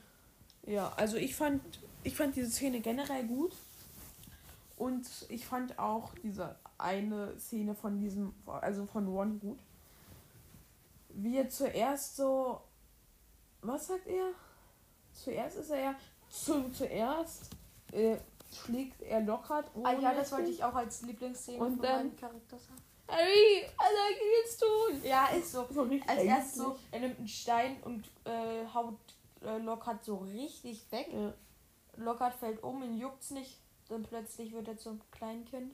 [0.66, 1.62] Ja, also ich fand,
[2.04, 3.54] ich fand diese Szene generell gut.
[4.76, 9.58] Und ich fand auch diese eine Szene von diesem, also von Ron gut.
[11.10, 12.60] Wie er zuerst so.
[13.62, 14.32] Was sagt er?
[15.14, 15.94] Zuerst ist er ja.
[16.28, 17.50] Zu, zuerst
[17.92, 18.18] äh,
[18.52, 19.70] schlägt er Lockhart.
[19.82, 22.82] Ah ja, das wollte ich auch als Lieblingsszene Und von dann- meinem Charakter sagen.
[23.08, 23.88] Harry, was
[24.18, 25.02] geht's tun?
[25.04, 25.66] Ja, ist so.
[25.70, 28.98] So richtig Als erstes so, er nimmt einen Stein und äh, haut
[29.42, 31.08] äh, Lockhart so richtig weg.
[31.12, 31.32] Ja.
[31.96, 33.60] Lockhart fällt um, ihn juckt's nicht.
[33.88, 35.72] Dann plötzlich wird er zum Kleinkind.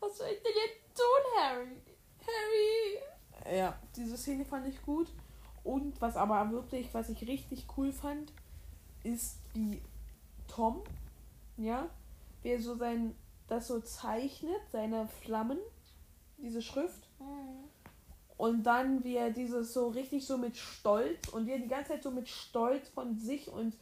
[0.00, 1.82] Was soll ich denn jetzt tun, Harry?
[2.20, 3.56] Harry!
[3.56, 5.08] Ja, diese Szene fand ich gut.
[5.64, 8.32] Und was aber wirklich, was ich richtig cool fand,
[9.02, 9.80] ist wie
[10.46, 10.82] Tom
[11.56, 11.88] Ja,
[12.42, 13.16] wie er so sein,
[13.48, 15.58] das so zeichnet, seine Flammen,
[16.38, 17.08] diese Schrift.
[18.36, 21.92] Und dann, wie er dieses so richtig so mit Stolz und wie er die ganze
[21.92, 23.74] Zeit so mit Stolz von sich und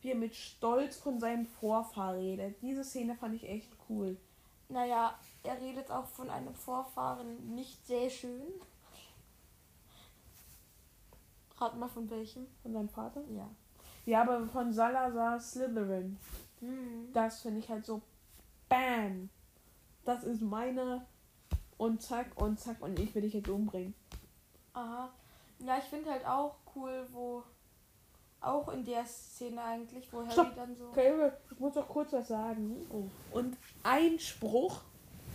[0.00, 2.62] wie er mit Stolz von seinem Vorfahr redet.
[2.62, 4.16] Diese Szene fand ich echt cool.
[4.70, 8.42] Naja, er redet auch von einem Vorfahren nicht sehr schön.
[11.56, 12.46] Rat mal von welchem?
[12.62, 13.22] Von seinem Vater?
[13.34, 13.48] Ja.
[14.06, 16.16] Ja, aber von Salazar Slytherin.
[16.60, 17.12] Mhm.
[17.12, 18.00] Das finde ich halt so
[18.68, 19.28] BAM!
[20.04, 21.04] Das ist meine
[21.78, 23.94] und zack und zack und ich will dich jetzt umbringen.
[24.74, 25.10] Aha.
[25.60, 27.42] Ja, ich finde halt auch cool, wo
[28.40, 30.54] auch in der Szene eigentlich, wo Harry Stopp.
[30.54, 30.88] dann so.
[30.88, 32.76] Okay, ich muss noch kurz was sagen.
[32.90, 33.04] Oh.
[33.36, 34.82] Und ein Spruch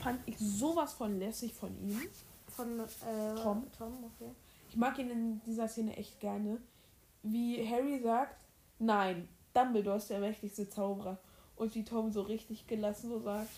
[0.01, 2.01] fand ich sowas von lässig von ihm.
[2.47, 3.65] Von äh, Tom.
[3.77, 4.32] Tom, okay.
[4.69, 6.62] Ich mag ihn in dieser Szene echt gerne.
[7.23, 8.38] Wie Harry sagt,
[8.79, 11.17] nein, Dumbledore ist der mächtigste Zauberer.
[11.56, 13.51] Und wie Tom so richtig gelassen so sagt,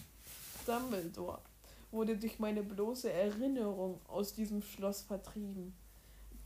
[0.65, 1.39] Dumbledore
[1.95, 5.73] wurde durch meine bloße Erinnerung aus diesem Schloss vertrieben.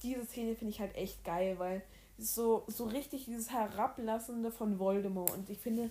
[0.02, 1.84] Diese Szene finde ich halt echt geil, weil
[2.18, 5.32] es so, so richtig dieses Herablassende von Voldemort.
[5.32, 5.90] Und ich finde,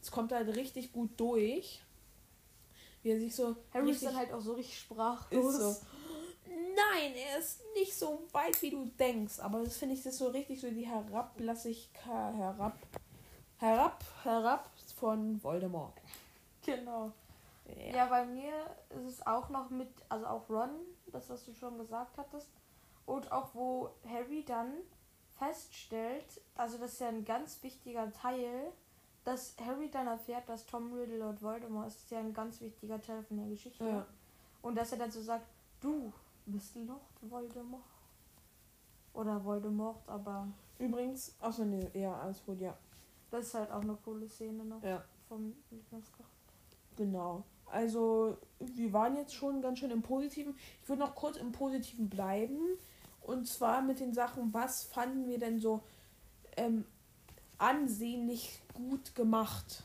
[0.00, 1.82] es kommt halt richtig gut durch.
[3.02, 3.56] Wie er sich so.
[3.72, 5.56] Harry ist dann halt auch so richtig sprachlos.
[5.56, 5.76] so.
[6.46, 9.38] Nein, er ist nicht so weit, wie du denkst.
[9.40, 12.78] Aber das finde ich, das so richtig so die Herablassigkeit, herab,
[13.58, 15.94] herab, herab von Voldemort.
[16.64, 17.12] Genau.
[17.78, 17.96] Ja.
[17.96, 18.52] Ja, bei mir
[18.90, 20.70] ist es auch noch mit, also auch Ron,
[21.12, 22.48] das was du schon gesagt hattest.
[23.06, 24.72] Und auch wo Harry dann
[25.38, 28.72] feststellt, also das ist ja ein ganz wichtiger Teil,
[29.24, 33.00] dass Harry dann erfährt, dass Tom Riddle Lord Voldemort ist, ist ja ein ganz wichtiger
[33.00, 33.84] Teil von der Geschichte.
[33.84, 34.06] Ja.
[34.62, 35.46] Und dass er dann so sagt,
[35.80, 36.12] du
[36.46, 37.82] bist Lord Voldemort.
[39.12, 40.46] Oder Voldemort, aber
[40.78, 42.76] Übrigens, achso, nee, ja, alles gut, ja.
[43.30, 46.24] das ist halt auch eine coole Szene noch Ja, vom Lieblingscharakter.
[46.96, 47.44] genau.
[47.70, 50.54] Also, wir waren jetzt schon ganz schön im Positiven.
[50.82, 52.58] Ich würde noch kurz im Positiven bleiben.
[53.22, 55.82] Und zwar mit den Sachen, was fanden wir denn so
[56.56, 56.84] ähm,
[57.58, 59.82] ansehnlich gut gemacht?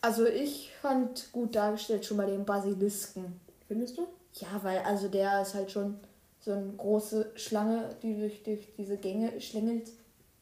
[0.00, 3.40] Also ich fand gut dargestellt schon bei dem Basilisken.
[3.66, 4.06] Findest du?
[4.34, 5.98] Ja, weil also der ist halt schon
[6.40, 9.90] so eine große Schlange, die durch, durch diese Gänge schlängelt.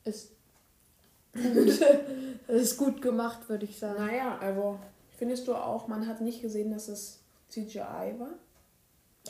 [0.04, 0.32] Ist
[1.32, 1.80] gut.
[2.48, 4.04] ist gut gemacht, würde ich sagen.
[4.04, 4.78] Naja, also
[5.16, 8.34] findest du auch, man hat nicht gesehen, dass es CGI war?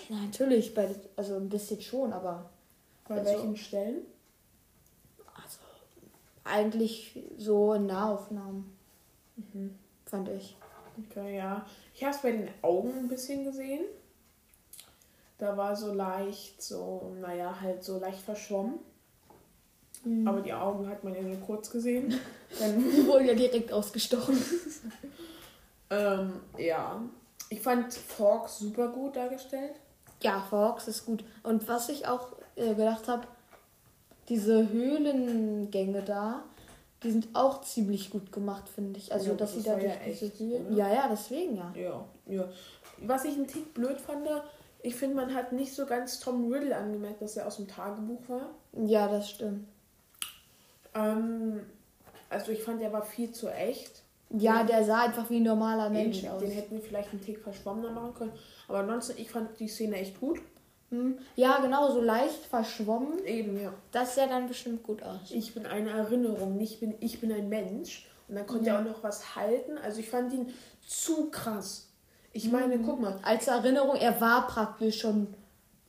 [0.09, 2.51] Ja, natürlich, bei, also ein bisschen schon, aber
[3.07, 3.99] Bei Also- welchen Stellen?
[5.35, 5.59] also
[6.42, 8.75] eigentlich so in Nahaufnahmen,
[9.37, 9.75] Mhm.
[10.07, 10.57] fand ich.
[11.11, 11.66] Okay, ja.
[11.94, 13.85] Ich habe es bei den Augen ein bisschen gesehen.
[15.38, 18.79] Da war so leicht, so, naja, halt so leicht verschwommen.
[20.05, 20.27] Mhm.
[20.29, 22.14] Aber die Augen hat man ja nur kurz gesehen.
[22.59, 24.37] Dann, Die wurden ja direkt ausgestochen.
[25.94, 27.00] ähm, ja.
[27.50, 29.74] Ich fand Forks super gut dargestellt.
[30.22, 31.24] Ja, Fox ist gut.
[31.42, 33.26] Und was ich auch äh, gedacht habe,
[34.28, 36.44] diese Höhlengänge da,
[37.02, 39.12] die sind auch ziemlich gut gemacht, finde ich.
[39.12, 40.76] Also, Ja, dass das sie da war ja durch diese Höhlen.
[40.76, 41.72] Ja, ja, deswegen ja.
[41.76, 42.48] Ja, ja.
[42.98, 44.26] Was ich einen Tick blöd fand,
[44.80, 48.20] ich finde, man hat nicht so ganz Tom Riddle angemerkt, dass er aus dem Tagebuch
[48.28, 48.50] war.
[48.72, 49.66] Ja, das stimmt.
[50.94, 51.61] Ähm,
[52.30, 54.03] also ich fand, er war viel zu echt.
[54.38, 56.40] Ja, der sah einfach wie ein normaler Mensch Eben, aus.
[56.40, 58.33] Den hätten wir vielleicht einen Tick verschwommener machen können.
[58.68, 60.40] Aber ansonsten, ich fand die Szene echt gut.
[60.90, 61.18] Hm.
[61.37, 63.25] Ja, genau, so leicht verschwommen.
[63.25, 63.73] Eben, ja.
[63.92, 65.31] Das sah dann bestimmt gut aus.
[65.31, 68.09] Ich bin eine Erinnerung, nicht bin, ich bin ein Mensch.
[68.29, 68.75] Und dann konnte Ja.
[68.75, 69.77] er auch noch was halten.
[69.79, 70.53] Also ich fand ihn
[70.87, 71.90] zu krass.
[72.33, 75.29] Ich meine, guck mal, Als Erinnerung, er war praktisch schon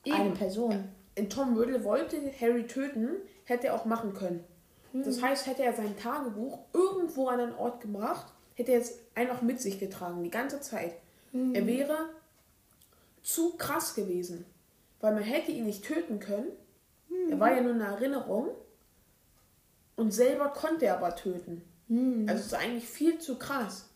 [0.06, 0.34] eine Eben.
[0.36, 0.84] Person.
[1.16, 3.10] in Tom Riddle wollte Harry töten,
[3.46, 4.44] hätte er auch machen können.
[4.92, 5.04] Hm.
[5.04, 9.42] Das heißt, hätte er sein Tagebuch irgendwo an einen Ort gebracht, hätte er es einfach
[9.42, 10.96] mit sich getragen, die ganze Zeit.
[11.32, 11.54] Hm.
[11.54, 12.10] Er wäre
[13.22, 14.46] zu krass gewesen.
[15.02, 16.52] Weil man hätte ihn nicht töten können.
[17.10, 17.32] Hm.
[17.32, 18.50] Er war ja nur eine Erinnerung.
[19.96, 21.62] Und selber konnte er aber töten.
[21.88, 22.26] Hm.
[22.28, 23.90] Also es ist eigentlich viel zu krass.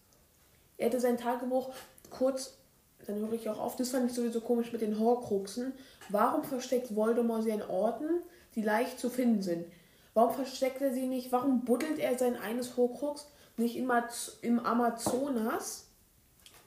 [0.77, 1.73] Er hätte sein Tagebuch
[2.09, 2.57] kurz,
[3.05, 5.73] dann höre ich auch auf, das fand ich sowieso komisch mit den Horcruxen.
[6.09, 8.09] Warum versteckt Voldemort sie an Orten,
[8.55, 9.65] die leicht zu finden sind?
[10.13, 11.31] Warum versteckt er sie nicht?
[11.31, 13.27] Warum buddelt er sein eines Horcrux
[13.59, 15.87] nicht im, Az- im Amazonas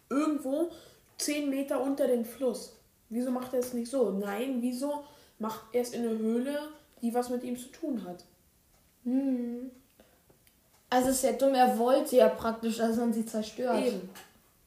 [0.08, 0.70] irgendwo
[1.18, 2.76] 10 Meter unter den Fluss?
[3.08, 4.10] Wieso macht er es nicht so?
[4.10, 5.04] Nein, wieso
[5.38, 6.58] macht er es in eine Höhle,
[7.00, 8.24] die was mit ihm zu tun hat?
[9.04, 9.70] Hm.
[10.88, 13.84] Also ist ja dumm, er wollte ja praktisch, dass man sie zerstört.
[13.84, 14.10] Eben.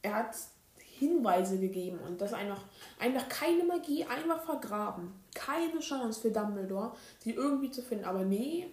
[0.01, 0.35] Er hat
[0.77, 2.61] Hinweise gegeben und das einfach,
[2.99, 5.11] einfach keine Magie, einfach vergraben.
[5.33, 8.05] Keine Chance für Dumbledore, sie irgendwie zu finden.
[8.05, 8.67] Aber nee,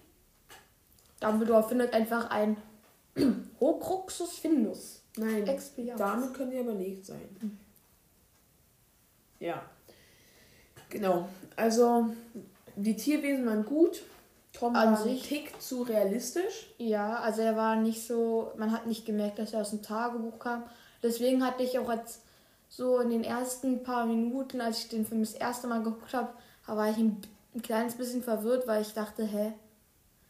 [1.19, 2.57] Dumbledore findet einfach ein
[3.59, 5.01] Horcruxus Findus.
[5.17, 5.99] Nein, Expelliarmus.
[5.99, 7.57] damit können die aber nicht sein.
[9.39, 9.63] Ja.
[10.89, 11.27] Genau.
[11.55, 12.09] Also,
[12.75, 14.03] die Tierwesen waren gut.
[14.53, 16.69] Tom An war ein sich- Tick zu realistisch.
[16.77, 20.37] Ja, also er war nicht so, man hat nicht gemerkt, dass er aus dem Tagebuch
[20.39, 20.63] kam.
[21.01, 22.21] Deswegen hatte ich auch als
[22.69, 26.29] so in den ersten paar Minuten, als ich den Film das erste Mal geguckt habe,
[26.67, 27.17] war ich ein,
[27.55, 29.53] ein kleines bisschen verwirrt, weil ich dachte, hä?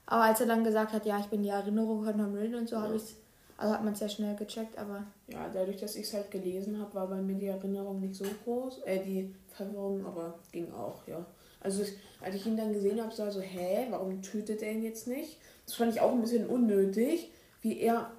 [0.06, 2.70] Aber als er dann gesagt hat, ja, ich bin die Erinnerung von Tom Riddle und
[2.70, 3.16] so, habe ich
[3.58, 6.80] also hat man es sehr schnell gecheckt, aber Ja, dadurch, dass ich es halt gelesen
[6.80, 8.82] habe, war bei mir die Erinnerung nicht so groß.
[8.84, 11.26] Äh, die Verwirrung, aber ging auch, ja.
[11.60, 15.08] Also, ich, als ich ihn dann gesehen habe, so, hä, warum tötet er ihn jetzt
[15.08, 15.38] nicht?
[15.66, 18.12] Das fand ich auch ein bisschen unnötig, wie er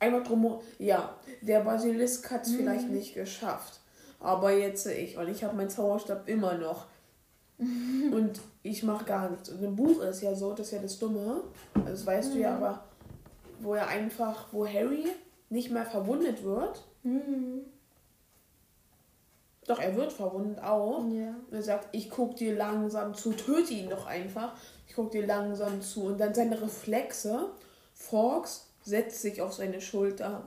[0.00, 0.60] einfach drum.
[0.78, 3.80] Ja, der Basilisk hat es vielleicht nicht geschafft.
[4.18, 5.16] Aber jetzt ich.
[5.16, 6.86] Und ich habe meinen Zauberstab immer noch.
[7.58, 9.48] Und ich mache gar nichts.
[9.48, 11.42] Und im Buch ist ja so, das ist ja das Dumme.
[11.74, 12.84] Also, das weißt du ja, aber
[13.60, 15.06] wo er einfach, wo Harry
[15.48, 16.84] nicht mehr verwundet wird.
[19.66, 21.04] Doch, er wird verwundet auch.
[21.10, 21.34] ja.
[21.48, 24.54] Und er sagt, ich guck dir langsam zu, töte ihn doch einfach.
[24.88, 26.04] Ich guck dir langsam zu.
[26.06, 27.50] Und dann seine Reflexe.
[27.94, 30.44] Fawkes setzt sich auf seine Schulter,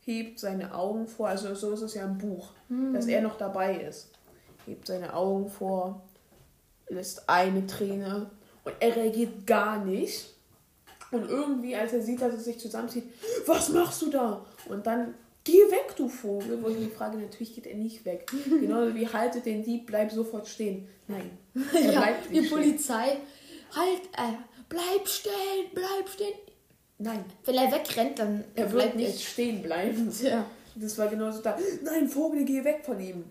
[0.00, 1.28] hebt seine Augen vor.
[1.28, 2.50] Also so ist es ja im Buch,
[2.92, 4.10] dass er noch dabei ist.
[4.66, 6.02] Hebt seine Augen vor,
[6.88, 8.30] lässt eine Träne
[8.64, 10.26] und er reagiert gar nicht.
[11.10, 13.04] Und irgendwie, als er sieht, dass es sich zusammenzieht,
[13.46, 14.44] was machst du da?
[14.68, 16.60] Und dann, geh weg, du Vogel.
[16.60, 18.30] Wo ich mich frage, natürlich geht er nicht weg.
[18.48, 20.88] Genauso wie haltet den Dieb, bleib sofort stehen.
[21.06, 21.38] Nein.
[21.74, 22.58] Er ja bleibt die nicht stehen.
[22.58, 23.16] Polizei,
[23.74, 24.36] halt, äh,
[24.68, 26.34] bleib stehen, bleib stehen.
[26.98, 30.12] Nein, Wenn er wegrennt, dann er wird bleibt nicht stehen bleiben.
[30.22, 30.46] Ja.
[30.76, 31.56] Das war genauso da.
[31.84, 33.24] Nein, Vogel, geh weg von ihm.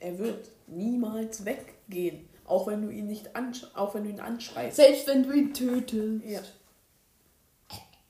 [0.00, 1.44] Er wird niemals
[1.86, 2.28] weggehen.
[2.44, 4.76] Auch wenn du ihn nicht ansch auch wenn du ihn anschreist.
[4.76, 6.24] Selbst wenn du ihn tötest.
[6.26, 6.40] Ja.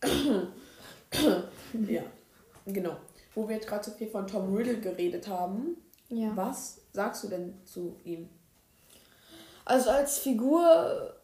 [1.88, 2.02] ja,
[2.66, 2.96] genau.
[3.34, 5.76] Wo wir jetzt gerade so viel von Tom Riddle geredet haben,
[6.08, 6.36] Ja.
[6.36, 8.28] was sagst du denn zu ihm?
[9.64, 11.14] Also als Figur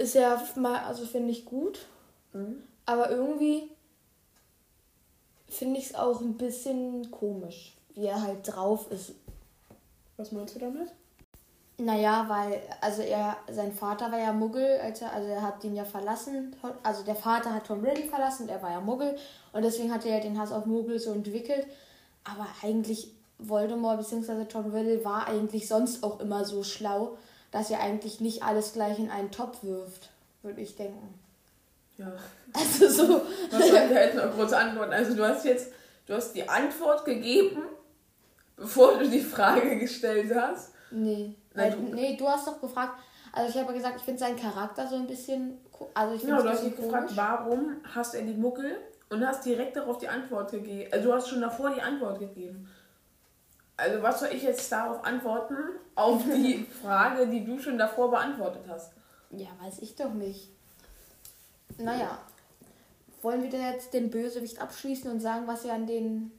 [0.00, 1.86] ist er mal, also finde ich gut.
[2.32, 2.62] Mhm.
[2.86, 3.70] Aber irgendwie
[5.48, 9.12] finde ich es auch ein bisschen komisch, wie er halt drauf ist.
[10.16, 10.92] Was meinst du damit?
[11.76, 15.74] Naja, weil, also er, sein Vater war ja Muggel, als er, also er hat ihn
[15.74, 19.16] ja verlassen, also der Vater hat Tom Riddle verlassen, er war ja Muggel
[19.52, 21.66] und deswegen hat er ja den Hass auf Muggel so entwickelt.
[22.22, 24.44] Aber eigentlich Voldemort bzw.
[24.44, 27.18] Tom Riddle war eigentlich sonst auch immer so schlau,
[27.50, 30.10] dass er eigentlich nicht alles gleich in einen Topf wirft,
[30.42, 31.18] würde ich denken.
[31.98, 32.12] Ja.
[32.52, 34.92] Also so, Was soll ich jetzt noch kurz antworten?
[34.92, 35.72] Also du hast jetzt,
[36.06, 37.62] du hast die Antwort gegeben,
[38.56, 40.72] bevor du die Frage gestellt hast.
[40.92, 41.34] nee.
[41.54, 42.98] Weil, du- nee, du hast doch gefragt,
[43.32, 45.58] also ich habe ja gesagt, ich finde seinen Charakter so ein bisschen,
[45.94, 48.76] also ich finde Genau, du hast bisschen gefragt, warum hast er die Muckel
[49.10, 50.90] und hast direkt darauf die Antwort gegeben.
[50.92, 52.68] Also du hast schon davor die Antwort gegeben.
[53.76, 55.56] Also was soll ich jetzt darauf antworten?
[55.96, 58.92] Auf die Frage, die du schon davor beantwortet hast.
[59.30, 60.48] Ja, weiß ich doch nicht.
[61.78, 62.18] Naja.
[63.22, 66.30] Wollen wir denn jetzt den Bösewicht abschließen und sagen, was wir an den.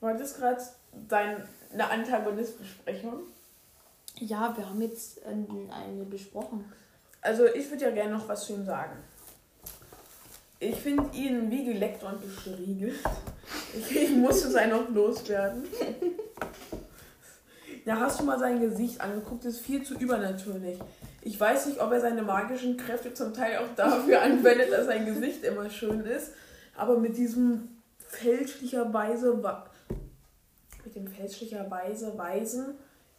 [0.00, 0.60] War das gerade
[1.08, 1.44] deine
[1.90, 3.20] Antagonistbesprechung?
[4.20, 6.64] Ja, wir haben jetzt ähm, eine besprochen.
[7.20, 8.96] Also ich würde ja gerne noch was zu ihm sagen.
[10.60, 12.94] Ich finde ihn wie geleckt und gestriegelt.
[13.76, 15.64] Ich, ich muss es einfach loswerden.
[17.84, 20.78] Da hast du mal sein Gesicht angeguckt, das ist viel zu übernatürlich.
[21.20, 25.04] Ich weiß nicht, ob er seine magischen Kräfte zum Teil auch dafür anwendet, dass sein
[25.04, 26.32] Gesicht immer schön ist.
[26.76, 27.68] Aber mit diesem
[28.08, 29.34] fälschlicherweise
[30.84, 32.74] mit dem fälschlicherweise weisen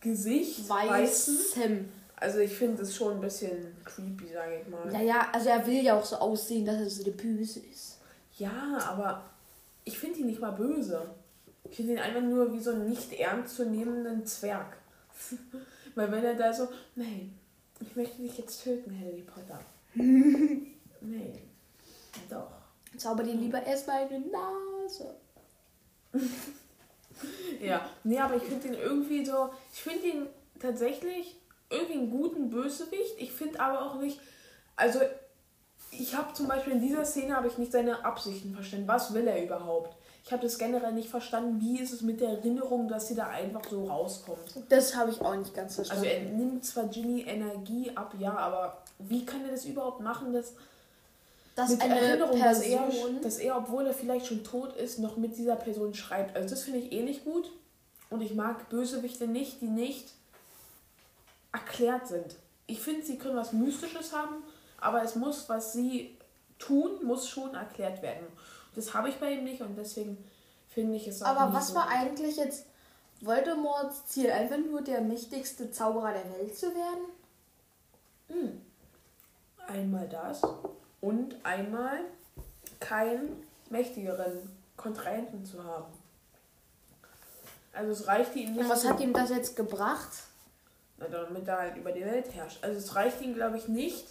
[0.05, 1.89] Gesicht, weißen, Weißem.
[2.15, 4.85] also ich finde es schon ein bisschen creepy, sage ich mal.
[4.91, 7.97] Naja, also er will ja auch so aussehen, dass er so der Böse ist.
[8.37, 9.23] Ja, aber
[9.83, 11.09] ich finde ihn nicht mal böse.
[11.69, 14.77] Ich finde ihn einfach nur wie so einen nicht ernst zu nehmenden Zwerg.
[15.95, 17.33] Weil wenn er da so, nein,
[17.79, 19.59] ich möchte dich jetzt töten, Harry Potter.
[19.95, 21.39] nein,
[22.29, 22.51] doch.
[22.95, 25.15] Zauber dir lieber erstmal eine Nase.
[27.61, 30.27] Ja, nee, aber ich finde ihn irgendwie so, ich finde ihn
[30.59, 31.35] tatsächlich
[31.69, 33.15] irgendwie einen guten Bösewicht.
[33.17, 34.19] Ich finde aber auch nicht,
[34.75, 34.99] also
[35.91, 38.87] ich habe zum Beispiel in dieser Szene habe ich nicht seine Absichten verstanden.
[38.87, 39.95] Was will er überhaupt?
[40.25, 41.61] Ich habe das generell nicht verstanden.
[41.61, 44.39] Wie ist es mit der Erinnerung, dass sie da einfach so rauskommt?
[44.69, 46.05] Das habe ich auch nicht ganz Also verstanden.
[46.27, 50.53] er nimmt zwar Ginny Energie ab, ja, aber wie kann er das überhaupt machen, dass
[51.55, 53.21] dass mit eine Erinnerung, dass er, Person.
[53.21, 56.35] dass er, obwohl er vielleicht schon tot ist, noch mit dieser Person schreibt.
[56.35, 57.49] Also das finde ich eh nicht gut.
[58.09, 60.09] Und ich mag Bösewichte nicht, die nicht
[61.51, 62.35] erklärt sind.
[62.67, 64.43] Ich finde, sie können was Mystisches haben,
[64.79, 66.17] aber es muss, was sie
[66.59, 68.27] tun, muss schon erklärt werden.
[68.75, 70.17] Das habe ich bei ihm nicht und deswegen
[70.67, 72.65] finde ich es auch Aber was so war eigentlich jetzt
[73.21, 74.29] Voldemorts Ziel?
[74.29, 77.05] Einfach nur der mächtigste Zauberer der Welt zu werden?
[78.27, 78.61] Hm.
[79.67, 80.41] Einmal das
[81.05, 81.99] und einmal
[82.79, 85.93] keinen mächtigeren Kontrahenten zu haben.
[87.73, 90.09] Also es reichte ihm nicht, Und was hat ihm das jetzt gebracht?
[90.97, 92.63] na, damit er halt über die Welt herrscht.
[92.63, 94.07] Also es reicht ihm, glaube ich, nicht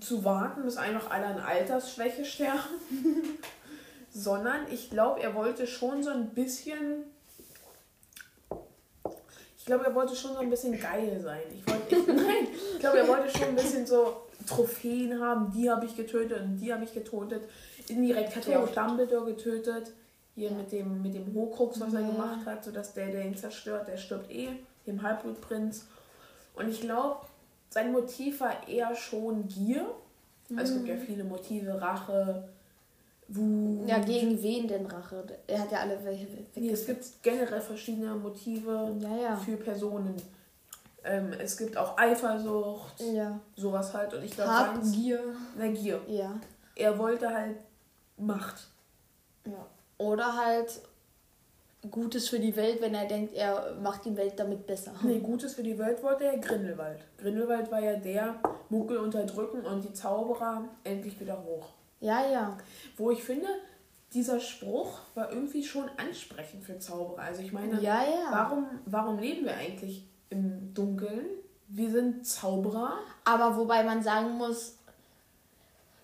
[0.00, 2.58] zu warten, bis einfach alle an Altersschwäche sterben,
[4.10, 7.04] sondern ich glaube, er wollte schon so ein bisschen
[9.58, 11.42] ich glaube, er wollte schon so ein bisschen geil sein.
[11.52, 15.52] Ich, wollte, ich, nein, ich glaube, er wollte schon ein bisschen so Trophäen haben.
[15.52, 17.42] Die habe ich getötet und die habe ich getötet.
[17.88, 19.92] Indirekt hat er auch Dumbledore getötet.
[20.34, 22.08] Hier mit dem, mit dem Horcrux, was er Ja.
[22.10, 24.48] gemacht hat, sodass der, der ihn zerstört, der stirbt eh,
[24.86, 25.86] dem Halbblutprinz.
[26.54, 27.16] Und ich glaube,
[27.70, 29.84] sein Motiv war eher schon Gier.
[30.56, 32.48] Also es gibt ja viele Motive, Rache,
[33.28, 33.86] Wut.
[33.88, 35.22] Ja, gegen wen denn Rache?
[35.46, 39.36] Er hat ja alle welche Nee, es gibt generell verschiedene Motive Ja, ja.
[39.36, 40.14] für Personen.
[41.08, 43.38] Ähm, es gibt auch Eifersucht, Ja.
[43.56, 44.12] sowas halt.
[44.14, 45.20] Und ich glaube, Habgier.
[45.56, 46.00] na Gier.
[46.06, 46.32] Ja.
[46.74, 47.56] Er wollte halt
[48.16, 48.66] Macht.
[49.46, 49.66] ja.
[49.98, 50.80] Oder halt
[51.90, 54.92] Gutes für die Welt, wenn er denkt, er macht die Welt damit besser.
[55.02, 57.00] Nee, Gutes für die Welt wollte er Grindelwald.
[57.18, 58.34] Grindelwald war ja der
[58.68, 61.68] Muggel unterdrücken und die Zauberer endlich wieder hoch.
[62.00, 62.56] Ja, ja.
[62.96, 63.46] Wo ich finde,
[64.12, 67.22] dieser Spruch war irgendwie schon ansprechend für Zauberer.
[67.22, 68.28] Also ich meine, Ja, ja.
[68.32, 71.26] warum, warum leben wir eigentlich im Dunkeln?
[71.68, 72.94] Wir sind Zauberer.
[73.24, 74.76] Aber wobei man sagen muss,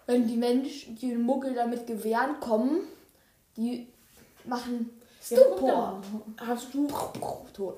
[0.07, 2.81] wenn die Menschen, die Muggel damit Gewehren kommen,
[3.57, 3.87] die
[4.45, 4.91] machen
[5.31, 5.73] Ja, Stupor.
[5.77, 6.03] mal.
[6.47, 6.87] Hast du
[7.55, 7.77] Tot.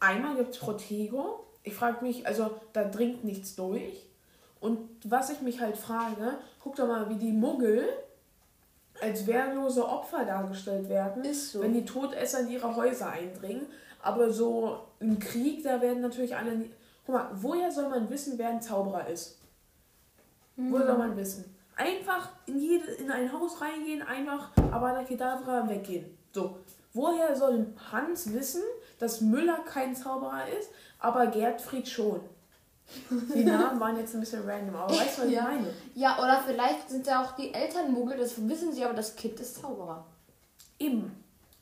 [0.00, 1.44] Einmal gibt es Protego.
[1.62, 4.04] Ich frage mich, also da dringt nichts durch.
[4.60, 7.88] Und was ich mich halt frage, guck doch mal, wie die Muggel
[9.02, 11.60] als wehrlose Opfer dargestellt werden, so.
[11.60, 13.66] wenn die Todesser in ihre Häuser eindringen.
[14.00, 16.66] Aber so im Krieg, da werden natürlich alle.
[17.04, 19.38] Guck mal, woher soll man wissen, wer ein Zauberer ist?
[20.56, 21.44] Woher soll man wissen?
[21.76, 26.16] Einfach in, jede, in ein Haus reingehen, einfach Avada Kedavra weggehen.
[26.32, 26.58] So.
[26.94, 28.62] Woher soll Hans wissen,
[28.98, 32.20] dass Müller kein Zauberer ist, aber Gertfried schon?
[33.34, 35.42] Die Namen waren jetzt ein bisschen random, aber weißt du, was ich Ja.
[35.44, 35.68] meine?
[35.94, 39.40] Ja, oder vielleicht sind ja auch die Eltern Muggel, das wissen sie, aber das Kind
[39.40, 40.04] ist Zauberer.
[40.78, 41.12] Eben.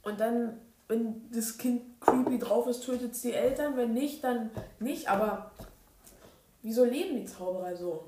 [0.03, 3.77] Und dann, wenn das Kind creepy drauf ist, tötet es die Eltern.
[3.77, 5.09] Wenn nicht, dann nicht.
[5.09, 5.51] Aber
[6.63, 8.05] wieso leben die Zauberer so?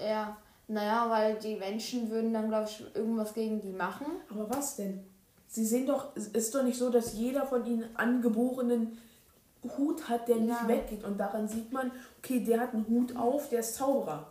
[0.00, 0.36] Ja,
[0.68, 4.06] naja, weil die Menschen würden dann, glaube ich, irgendwas gegen die machen.
[4.30, 5.04] Aber was denn?
[5.46, 8.98] Sie sehen doch, es ist doch nicht so, dass jeder von ihnen angeborenen
[9.76, 10.66] Hut hat, der nicht Ja.
[10.66, 11.04] weggeht.
[11.04, 11.92] Und daran sieht man,
[12.22, 14.28] okay, der hat einen Hut auf, der ist Zauberer.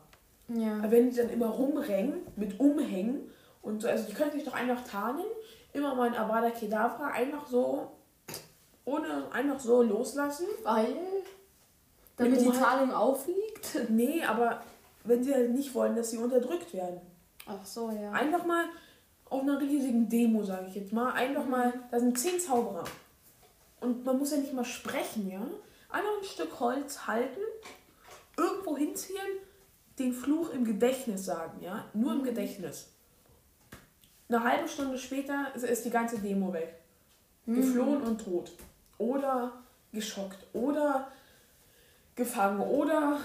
[0.47, 0.77] Ja.
[0.77, 3.29] Aber wenn die dann immer rumrennen, mit Umhängen
[3.61, 5.25] und so, also die können sich doch einfach tarnen,
[5.73, 7.91] immer mal ein Avada Kedavra einfach so,
[8.85, 10.47] ohne einfach so loslassen.
[10.63, 10.95] Weil?
[12.17, 13.77] Damit Mit die Tarnung aufliegt?
[13.89, 14.61] Nee, aber
[15.03, 17.01] wenn sie halt nicht wollen, dass sie unterdrückt werden.
[17.45, 18.11] Ach so, ja.
[18.11, 18.65] Einfach mal
[19.29, 22.83] auf einer riesigen Demo, sage ich jetzt mal, einfach mal, da sind zehn Zauberer.
[23.79, 25.41] Und man muss ja nicht mal sprechen, ja?
[25.89, 27.39] Einfach ein Stück Holz halten,
[28.37, 29.17] irgendwo hinziehen,
[29.99, 31.85] den Fluch im Gedächtnis sagen, ja?
[31.93, 32.87] Nur im Gedächtnis.
[34.29, 36.75] Eine halbe Stunde später ist- die ganze Demo weg.
[37.45, 38.51] Geflohen und tot.
[38.97, 39.51] Oder
[39.91, 40.37] geschockt.
[40.53, 41.11] Oder
[42.15, 42.61] gefangen.
[42.61, 43.19] Oder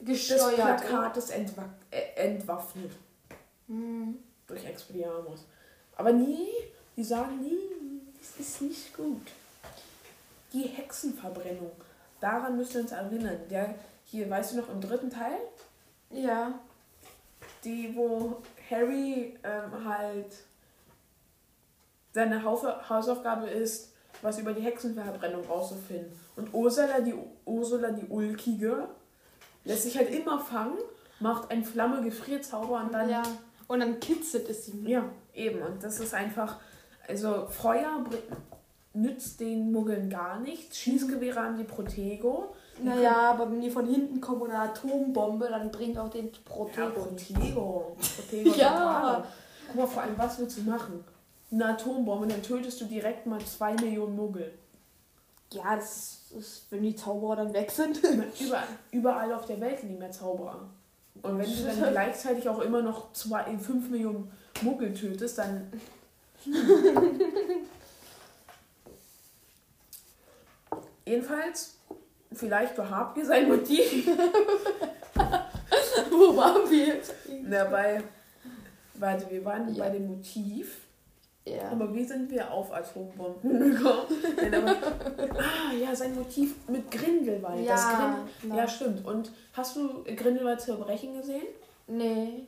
[0.00, 0.56] das Gesteuert.
[0.80, 2.90] Plakat ist entwa äh, entwaffnet.
[3.68, 4.18] Hm.
[4.46, 5.44] Durch Expelliarmus.
[5.96, 6.48] Aber nie,
[6.96, 9.30] die sagen nie, das ist nicht gut.
[10.52, 11.70] Die Hexenverbrennung.
[12.18, 13.38] Daran müssen wir uns erinnern.
[13.48, 13.74] Der
[14.10, 15.38] hier, weißt du noch, im dritten Teil,
[16.10, 16.52] Ja.
[17.64, 18.38] die, wo
[18.70, 20.34] Harry ähm, halt
[22.12, 23.92] seine Hausaufgabe ist,
[24.22, 26.10] was über die Hexenverbrennung rauszufinden.
[26.36, 28.88] Und Ursula, die Ursula, die Ulkige,
[29.64, 30.78] lässt sich halt immer fangen,
[31.20, 33.22] macht einen Flamme-Gefrierzauber und dann ja.
[33.68, 34.82] Und dann kitzelt es sie.
[34.84, 35.62] Ja, eben.
[35.62, 36.58] Und das ist einfach,
[37.06, 38.04] also Feuer
[38.94, 40.76] nützt den Muggeln gar nichts.
[40.78, 42.56] Schießgewehre haben die Protego.
[42.82, 46.70] Naja, aber wenn die von hinten kommen oder eine Atombombe, dann bringt auch den können-
[46.76, 47.96] Ja, Protego.
[48.16, 48.50] Protego.
[48.56, 49.24] Ja.
[49.66, 51.04] Guck mal, vor allem, was willst du machen?
[51.52, 54.52] Eine Atombombe, dann tötest du direkt mal zwei Millionen Muggel.
[55.52, 58.00] Ja, das ist, wenn die Zauberer dann weg sind.
[58.40, 60.60] Überall, überall auf der Welt liegen mehr Zauberer.
[61.22, 64.30] Und wenn du dann gleichzeitig auch immer noch zwei, fünf Millionen
[64.62, 65.70] Muggel tötest, dann.
[71.04, 71.76] Jedenfalls,
[72.32, 74.06] vielleicht war Habgier sein Motiv.
[76.10, 76.94] Wo waren wir?
[77.42, 78.02] Na, bei,
[78.94, 79.84] warte, wir waren Ja.
[79.84, 80.78] bei dem Motiv.
[81.46, 81.70] Ja.
[81.70, 84.06] Aber wie sind wir auf Atombomben gekommen?
[84.54, 84.76] Aber,
[85.38, 87.66] ah, ja, sein Motiv mit Grindelwald.
[87.68, 88.56] das Ja, Grind genau.
[88.56, 89.04] ja, stimmt.
[89.06, 90.72] Und hast du Grindelwald zu
[91.16, 91.46] gesehen?
[91.86, 92.46] Nee.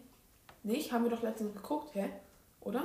[0.62, 0.92] Nicht?
[0.92, 2.10] Haben wir doch letztens geguckt, hä?
[2.60, 2.84] Oder?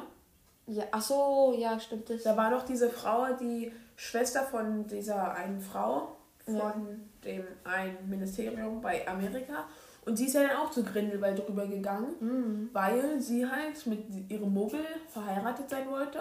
[0.65, 2.23] Ja, ach so, ja, stimmt das.
[2.23, 6.16] Da war doch diese Frau, die Schwester von dieser einen Frau
[6.47, 9.65] von dem einen Ministerium bei Amerika.
[10.05, 12.69] Und sie ist ja dann auch zu Grindelwald drüber gegangen, Mhm.
[12.71, 14.79] weil sie halt mit ihrem Muggel
[15.09, 16.19] verheiratet sein wollte.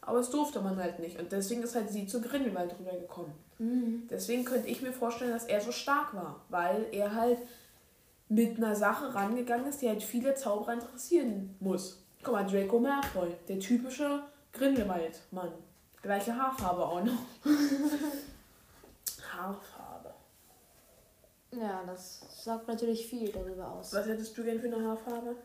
[0.00, 1.18] Aber es durfte man halt nicht.
[1.20, 3.32] Und deswegen ist halt sie zu Grindelwald drüber gekommen.
[3.58, 4.06] Mhm.
[4.08, 6.40] Deswegen könnte ich mir vorstellen, dass er so stark war.
[6.48, 7.38] Weil er halt
[8.28, 12.02] mit einer Sache rangegangen ist, die halt viele Zauberer interessieren muss.
[12.22, 14.22] Guck mal, Draco Malfoy, der typische
[14.52, 15.52] Grindelwald-Mann.
[16.02, 17.18] Gleiche Haarfarbe auch noch.
[19.36, 20.14] Haarfarbe.
[21.52, 23.94] Ja, das sagt natürlich viel darüber aus.
[23.94, 25.36] Was hättest du denn für eine Haarfarbe?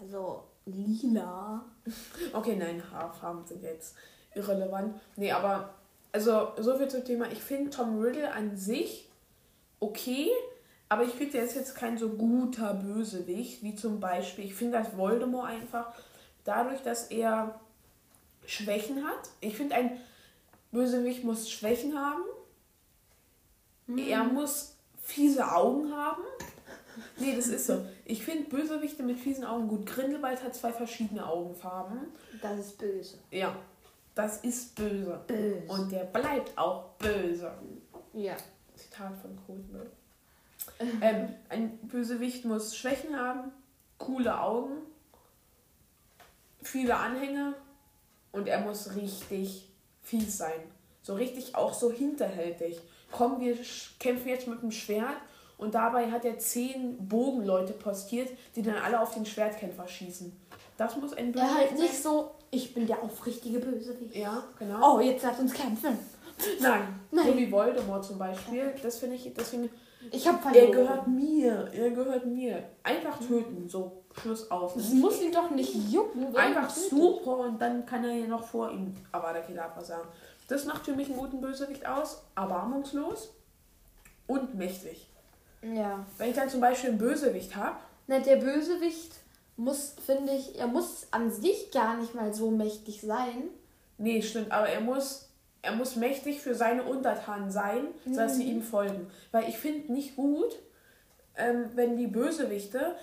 [0.00, 1.64] Also, lila.
[2.32, 3.96] Okay, nein, Haarfarben sind jetzt
[4.34, 4.98] irrelevant.
[5.16, 5.74] Nee, aber
[6.12, 7.30] also so viel zum Thema.
[7.30, 9.10] Ich finde Tom Riddle an sich
[9.80, 10.28] okay,
[10.88, 14.78] aber ich finde, der ist jetzt kein so guter Bösewicht, wie zum Beispiel, ich finde
[14.78, 15.92] das Voldemort einfach
[16.44, 17.58] dadurch, dass er
[18.46, 19.30] Schwächen hat.
[19.40, 19.98] Ich finde, ein
[20.72, 22.22] Bösewicht muss Schwächen haben.
[23.96, 26.22] Er muss fiese Augen haben.
[27.18, 27.84] Nee, das ist so.
[28.04, 29.86] Ich finde Bösewichte mit fiesen Augen gut.
[29.86, 31.98] Grindelwald hat zwei verschiedene Augenfarben.
[32.42, 33.18] Das ist böse.
[33.30, 33.56] Ja,
[34.14, 35.20] das ist böse.
[35.26, 35.62] Böse.
[35.68, 37.52] Und der bleibt auch böse.
[38.12, 38.36] Ja.
[38.74, 39.88] Zitat von Kronberg.
[41.00, 43.52] ähm, ein Bösewicht muss Schwächen haben,
[43.98, 44.78] coole Augen,
[46.62, 47.54] viele Anhänger
[48.32, 49.69] und er muss richtig
[50.02, 50.60] fies sein.
[51.02, 52.80] So richtig auch so hinterhältig.
[53.10, 53.56] Komm, wir
[53.98, 55.16] kämpfen jetzt mit dem Schwert
[55.58, 60.32] und dabei hat er zehn Bogenleute postiert, die dann alle auf den Schwertkämpfer schießen.
[60.76, 61.78] Das muss ein Er halt sein.
[61.78, 64.14] nicht so, ich bin der aufrichtige Bösewicht.
[64.16, 64.96] Ja, genau.
[64.96, 65.98] Oh, jetzt lasst uns kämpfen.
[66.60, 67.00] Nein.
[67.10, 67.26] Nein.
[67.26, 68.72] So wie Voldemort zum Beispiel.
[68.82, 69.70] Das finde ich, deswegen, Ich
[70.26, 70.72] hab er verloren.
[70.72, 71.70] gehört mir.
[71.72, 72.62] Er gehört mir.
[72.82, 73.68] Einfach töten.
[73.68, 74.76] So, Schluss aus.
[74.76, 76.34] Es muss ihn doch nicht jucken.
[76.36, 80.08] Einfach er super und dann kann er hier noch vor ihm Avada Kedavra sagen.
[80.48, 82.22] Das macht für mich einen guten Bösewicht aus.
[82.34, 83.30] Erbarmungslos
[84.26, 85.06] und mächtig.
[85.62, 86.04] Ja.
[86.18, 87.76] Wenn ich dann zum Beispiel einen Bösewicht habe,
[88.06, 89.12] Na, der Bösewicht
[89.56, 93.50] muss, finde ich, er muss an sich gar nicht mal so mächtig sein.
[93.98, 95.28] nee, stimmt, aber er muss,
[95.62, 99.10] er muss mächtig für seine Untertanen sein, sodass sie ihm folgen.
[99.30, 100.58] Weil ich finde nicht gut,
[101.36, 102.96] ähm, wenn die Bösewichte,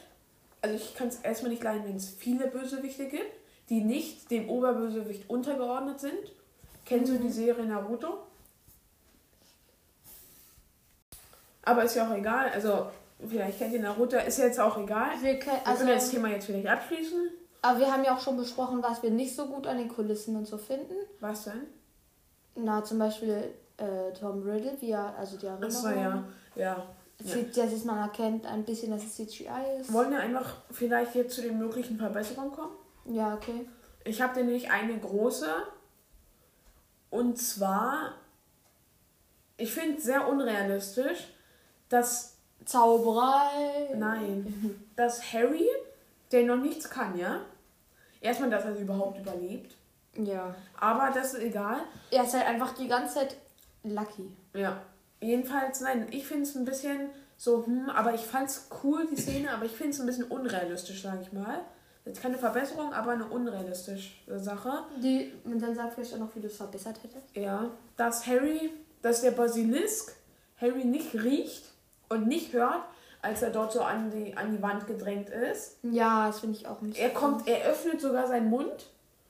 [0.62, 3.32] also ich kann es erstmal nicht leiden, wenn es viele Bösewichte gibt,
[3.70, 6.34] die nicht dem Oberbösewicht untergeordnet sind.
[6.86, 8.18] Kennst du die Serie Naruto?
[11.64, 12.88] Aber ist ja auch egal, also
[13.28, 15.10] vielleicht kennt ihr Naruto, ist jetzt auch egal.
[15.22, 17.30] Wir können, Wir können das also, Thema jetzt vielleicht abschließen.
[17.62, 20.36] aber wir haben ja auch schon besprochen, was wir nicht so gut an den Kulissen
[20.38, 20.94] und so finden.
[21.20, 21.64] Was denn?
[22.58, 25.76] Na, zum Beispiel äh, Tom Riddle, wie er, also die Erinnerung.
[25.76, 26.24] Achso, ja.
[26.56, 26.88] Ja.
[27.20, 29.92] Sieht, dass es man erkennt ein bisschen, dass es CGI ist.
[29.92, 32.76] Wollen wir einfach vielleicht jetzt zu den möglichen Verbesserungen kommen?
[33.06, 33.68] Ja, okay.
[34.04, 35.48] Ich habe nämlich eine große.
[37.10, 38.14] Und zwar,
[39.58, 41.34] ich finde sehr unrealistisch,
[41.90, 43.96] dass, Zauberei.
[43.96, 45.68] nein, dass Harry,
[46.32, 47.42] der noch nichts kann, ja?
[48.22, 49.77] Erstmal, dass er überhaupt überlebt.
[50.18, 50.56] Ja.
[50.80, 51.80] Aber das ist egal.
[52.12, 53.38] Er ist halt einfach die ganze Zeit
[53.84, 54.32] lucky.
[54.54, 54.82] Ja.
[55.22, 59.20] Jedenfalls, nein, ich finde es ein bisschen so, hm, aber ich fand es cool, die
[59.20, 61.62] Szene, aber ich finde es ein bisschen unrealistisch, sage ich mal.
[62.06, 64.84] Jetzt keine Verbesserung, aber eine unrealistische Sache.
[65.04, 67.36] Die, und dann sagt vielleicht auch noch, wie du es verbessert hättest.
[67.36, 70.16] Ja, dass Harry, dass der Basilisk
[70.60, 71.64] Harry nicht riecht
[72.10, 72.84] und nicht hört,
[73.22, 75.78] als er dort so an die, an die Wand gedrängt ist.
[75.84, 78.90] Ja, das finde ich auch nicht Er kommt, er öffnet sogar seinen Mund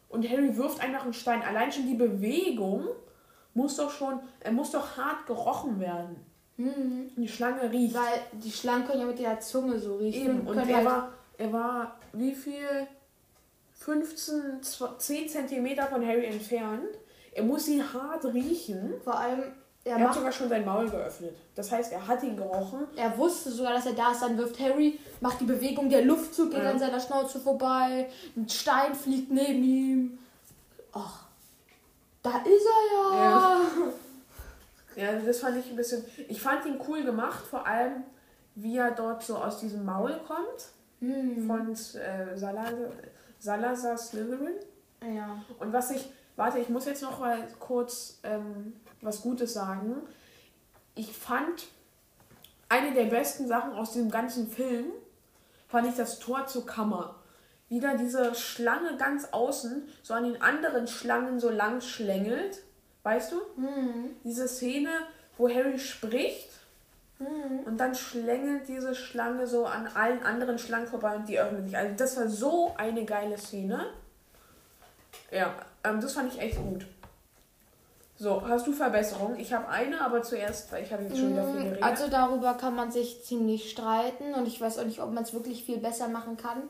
[0.09, 1.41] und Harry wirft einfach einen Stein.
[1.41, 2.87] Allein schon die Bewegung
[3.53, 6.15] muss doch schon, er muss doch hart gerochen werden.
[6.57, 7.11] Mhm.
[7.15, 7.93] Die Schlange riecht.
[7.95, 10.25] Weil die Schlangen können ja mit der Zunge so riechen.
[10.25, 10.39] Eben.
[10.47, 12.87] Und können er halt- war, er war wie viel?
[13.73, 14.61] 15,
[14.97, 16.89] 10 Zentimeter von Harry entfernt.
[17.31, 18.93] Er muss sie hart riechen.
[19.03, 19.43] Vor allem,
[19.87, 21.35] er, Er hat sogar schon sein Maul geöffnet.
[21.55, 22.87] Das heißt, er hat ihn gerochen.
[22.95, 24.21] er wusste sogar, dass er da ist.
[24.21, 26.71] Dann wirft Harry, macht die Bewegung, der Luftzug geht Ja.
[26.71, 28.09] an seiner Schnauze vorbei.
[28.35, 30.19] Ein Stein fliegt neben ihm.
[30.93, 31.23] Ach,
[32.23, 33.23] da ist er ja.
[33.23, 33.61] Ja.
[34.95, 36.03] Ja, das fand ich ein bisschen.
[36.27, 38.03] Ich fand ihn cool gemacht, vor allem
[38.55, 40.69] wie er dort so aus diesem Maul kommt
[40.99, 41.45] Hm.
[41.45, 42.73] von äh, Salazar,
[43.39, 44.55] Salazar Slytherin.
[45.15, 45.43] Ja.
[45.59, 46.11] Und was ich.
[46.35, 49.95] Warte, ich muss jetzt noch mal kurz ähm, was Gutes sagen.
[50.95, 51.67] Ich fand
[52.69, 54.85] eine der besten Sachen aus diesem ganzen Film
[55.67, 57.15] fand ich das Tor zur Kammer.
[57.69, 62.61] Wieder diese Schlange ganz außen, so an den anderen Schlangen so lang schlängelt.
[63.03, 63.41] Weißt du?
[64.23, 64.89] Diese Szene,
[65.37, 66.49] wo Harry spricht
[67.65, 71.77] und dann schlängelt diese Schlange so an allen anderen Schlangen vorbei und die öffnet sich.
[71.77, 73.87] Also das war so eine geile Szene.
[75.31, 76.85] Ja, ähm, das fand ich echt gut.
[78.19, 79.39] So, hast du Verbesserungen?
[79.39, 81.83] Ich habe eine, aber zuerst, weil ich habe jetzt schon wieder viel geredet.
[81.83, 85.33] Also darüber kann man sich ziemlich streiten und ich weiß auch nicht, ob man es
[85.33, 86.63] wirklich viel besser machen kann.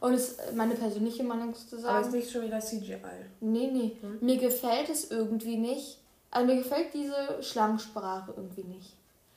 [0.00, 2.96] Und es ist meine persönliche Meinung aber es ist nicht schon wieder CGI.
[3.40, 3.96] Nee, nee.
[4.20, 5.98] Mir gefällt es irgendwie nicht.
[6.30, 8.94] Also mir gefällt diese Schlangensprache irgendwie nicht.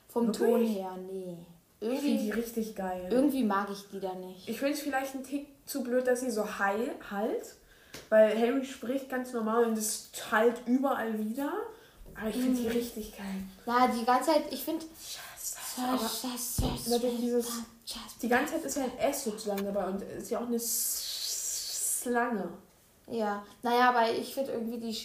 [0.10, 0.50] Vom Wirklich?
[0.50, 1.38] Ton her, nee.
[1.80, 3.10] Ich finde die Irgendwie, richtig geil.
[3.12, 4.48] irgendwie mag ich die da nicht.
[4.48, 7.56] Ich finde es vielleicht ein Tick zu blöd, dass sie so heil halt,
[8.10, 11.52] weil Harry spricht ganz normal und es halt überall wieder.
[12.16, 13.26] Aber ich finde die richtig geil.
[13.66, 14.86] Na, die ganze Zeit, ich finde.
[18.22, 22.50] Die ganze Zeit ist ja ein S sozusagen dabei und ist ja auch eine Slange.
[23.08, 24.98] Ja, naja, aber ich finde irgendwie die,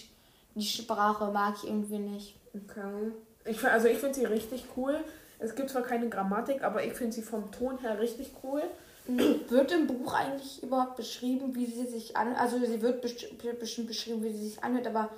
[0.54, 2.36] die Sprache mag ich irgendwie nicht.
[2.54, 3.12] Okay.
[3.44, 4.98] Ich, find- also ich finde sie richtig cool.
[5.38, 8.62] Es gibt zwar keine Grammatik, aber ich finde sie vom Ton her richtig cool.
[9.08, 12.34] Wird im Buch eigentlich überhaupt beschrieben, wie sie sich an.
[12.34, 15.10] Also sie wird besti- bestimmt beschrieben, wie sie sich anhört, aber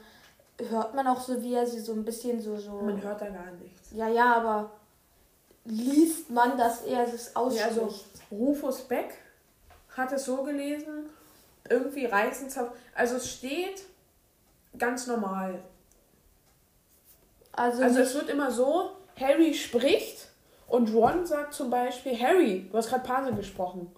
[0.68, 2.58] hört man auch so, wie er sie so ein bisschen so.
[2.58, 3.88] so Man hört da gar nichts.
[3.92, 4.70] ja, ja, aber
[5.64, 7.64] liest man, dass er es Ja, ausspricht?
[7.68, 7.94] also
[8.30, 9.14] Rufus Beck
[9.96, 11.06] hat es so gelesen,
[11.68, 12.54] irgendwie reißend.
[12.94, 13.82] Also es steht
[14.78, 15.62] ganz normal.
[17.52, 20.27] also, Also es wird immer so, Harry spricht
[20.68, 23.90] und Ron sagt zum Beispiel, Harry, du hast gerade Pase gesprochen.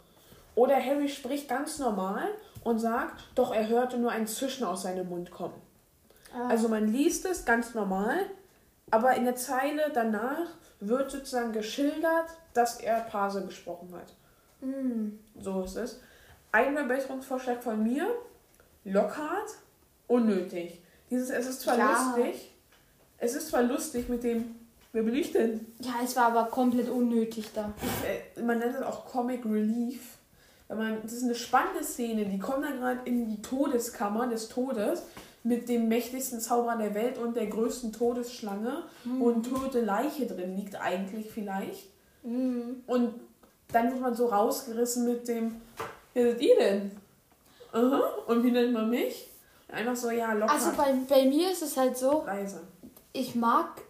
[0.55, 2.29] Oder Harry spricht ganz normal
[2.65, 5.55] und sagt, doch er hörte nur ein Zischen aus seinem Mund kommen.
[6.35, 6.49] Ah.
[6.49, 8.19] Also man liest es ganz normal,
[8.91, 10.49] aber in der Zeile danach
[10.81, 14.13] wird sozusagen geschildert, dass er Pase gesprochen hat.
[14.61, 16.01] hm, So ist es.
[16.53, 18.07] Ein Verbesserungsvorschlag von mir,
[18.85, 19.51] Lockhart,
[20.09, 20.83] unnötig.
[21.11, 22.15] Dieses, es ist zwar Ja.
[22.17, 22.53] lustig,
[23.19, 24.57] es ist zwar lustig mit dem,
[24.93, 25.67] wer bin ich denn?
[25.81, 27.73] ja, es war aber komplett unnötig da.
[28.07, 30.17] Äh, man nennt es auch Comic Relief.
[30.69, 35.03] Man, das ist eine spannende Szene, die kommen dann gerade in die Todeskammer des Todes
[35.43, 38.85] mit dem mächtigsten Zauberer der Welt und der größten Todesschlange
[39.21, 41.89] und tote Leiche drin liegt eigentlich vielleicht.
[42.23, 42.85] Hm.
[42.87, 43.15] Und
[43.73, 45.57] dann wird man so rausgerissen mit dem,
[46.15, 46.91] wer seid ihr denn?
[47.73, 49.29] Aha, und wie nennt man mich?
[49.69, 52.61] Einfach so, ja, locker, Also bei, bei mir ist es halt so, leise.
[53.13, 53.81] ich mag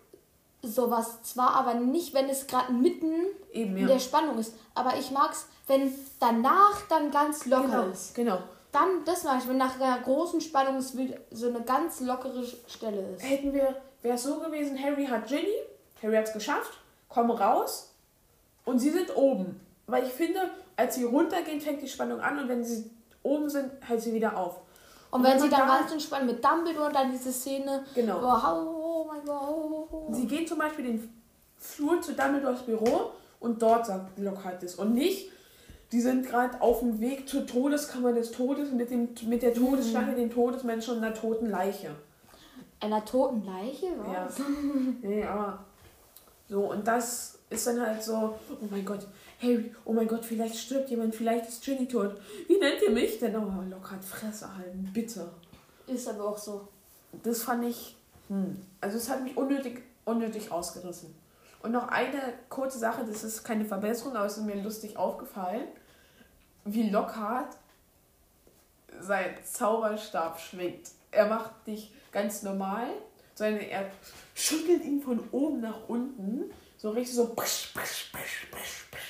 [0.63, 3.13] sowas zwar, aber nicht, wenn es gerade mitten
[3.53, 3.95] Eben, in ja.
[3.95, 4.55] der Spannung ist.
[4.75, 8.15] Aber ich mag es, wenn danach dann ganz locker Genau, ist.
[8.15, 8.39] genau.
[8.73, 10.95] Dann, das mag ich, wenn nach einer großen Spannung es
[11.33, 13.23] so eine ganz lockere Stelle ist.
[13.29, 15.55] Hätten wir, wäre es so gewesen, Harry hat Ginny,
[16.03, 16.73] Harry hat es geschafft,
[17.09, 17.93] kommen raus
[18.65, 19.61] und sie sind oben.
[19.87, 20.41] Weil ich finde,
[20.77, 22.89] als sie runtergehen, fängt die Spannung an und wenn sie
[23.25, 24.61] oben sind, hält sie wieder auf.
[25.11, 28.23] Und wenn wenn sie dann da- ganz entspannt mit Dumbledore und dann diese Szene, Genau.
[28.23, 28.80] wow,
[30.11, 31.12] Sie gehen zum Beispiel den
[31.59, 34.75] Flur zu Dumbledores Büro und dort sagt Lockhart es.
[34.75, 35.31] Und nicht,
[35.93, 40.14] die sind gerade auf dem Weg zur Todeskammer des Todes mit, dem, mit der Todesschlange,
[40.14, 41.95] den Todesmenschen und einer toten Leiche.
[42.81, 43.87] Einer toten Leiche?
[43.87, 44.27] Ja.
[44.27, 44.41] Was?
[45.03, 45.64] Nee, aber
[46.49, 49.07] so, und das ist dann halt so, oh mein Gott,
[49.43, 52.16] Harry, oh mein Gott, vielleicht stirbt jemand, vielleicht ist Ginny tot.
[52.47, 53.37] Wie nennt ihr mich denn?
[53.37, 55.31] Oh, Lockhart, Fresse halten, bitte.
[55.87, 56.68] Ist aber auch so.
[57.23, 57.97] Das fand ich,
[58.31, 58.57] hm.
[58.81, 61.14] also es hat mich unnötig, unnötig ausgerissen.
[61.62, 65.66] Und noch eine kurze Sache, das ist keine Verbesserung, aber es ist mir lustig aufgefallen,
[66.64, 67.57] wie Lockhart
[69.01, 70.89] seinen Zauberstab schwingt.
[71.11, 72.87] Er macht dich ganz normal,
[73.35, 73.91] sondern er
[74.35, 77.35] schüttelt ihn von oben nach unten, so richtig so.
[77.35, 79.10] Pisch, pisch, pisch, pisch, pisch.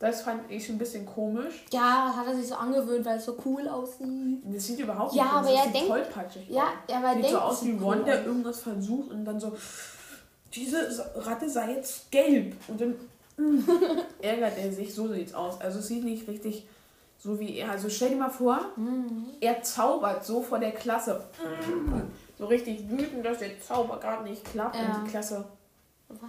[0.00, 1.64] Das fand ich ein bisschen komisch.
[1.72, 4.38] Ja, hat er sich so angewöhnt, weil es so cool aussieht.
[4.44, 6.68] Das sieht überhaupt Ja, nicht aber er denkt- tollpatschig Ja, aus.
[6.88, 8.26] ja, aber er Sieht denkt, so aus wie cool der aus.
[8.26, 9.56] irgendwas versucht und dann so,
[10.54, 12.54] diese Ratte sei jetzt gelb.
[12.68, 12.94] Und dann
[13.36, 13.68] mm,
[14.22, 15.60] ärgert er sich, so sieht's aus.
[15.60, 16.66] Also es sieht nicht richtig
[17.20, 17.72] so wie er.
[17.72, 19.26] Also stell dir mal vor, Mhm.
[19.40, 21.24] er zaubert so vor der Klasse.
[21.66, 22.02] Mm,
[22.38, 24.94] So richtig wütend, dass der Zauber gerade nicht klappt Ja.
[24.94, 25.44] und die Klasse.
[26.08, 26.20] Was?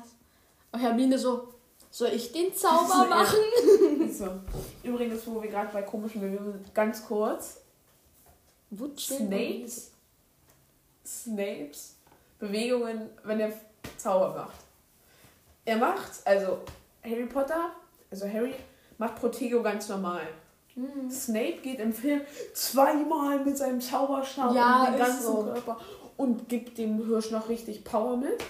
[0.71, 1.49] Und Hermine so,
[1.89, 3.37] soll ich den Zauber machen?
[4.11, 4.27] So.
[4.83, 7.61] Übrigens, wo wir gerade bei komischen Bewegungen sind, ganz kurz.
[8.97, 9.91] Snapes,
[11.05, 11.95] Snapes
[12.37, 13.51] Bewegungen, wenn er
[13.97, 14.57] Zauber macht.
[15.65, 16.59] Er macht, also
[17.03, 17.71] Harry Potter,
[18.11, 18.53] also Harry
[18.97, 20.27] macht Protego ganz normal.
[20.75, 21.09] Mhm.
[21.09, 22.21] Snape geht im Film
[22.53, 25.43] zweimal mit seinem Zauberstab Ja, um den ganzen so.
[25.43, 25.77] Körper
[26.17, 28.43] und gibt dem Hirsch noch richtig Power mit.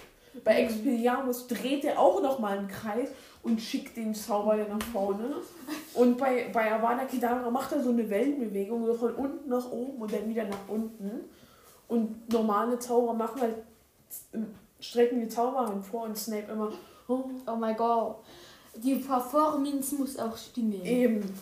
[0.44, 3.10] Bei Expelliarmus dreht er auch nochmal einen Kreis
[3.44, 5.36] und schickt den Zauber nach vorne.
[5.94, 10.02] Und bei, bei Avada Kedavra macht er so eine Wellenbewegung, so von unten nach oben
[10.02, 11.22] und dann wieder nach unten.
[11.88, 13.56] Und normale Zauber machen halt,
[14.80, 16.72] strecken die Zauberhand vor und Snape immer,
[17.08, 18.18] oh, Oh mein Gott.
[18.76, 20.86] Die Performance muss auch stimmen.
[20.86, 21.34] eben.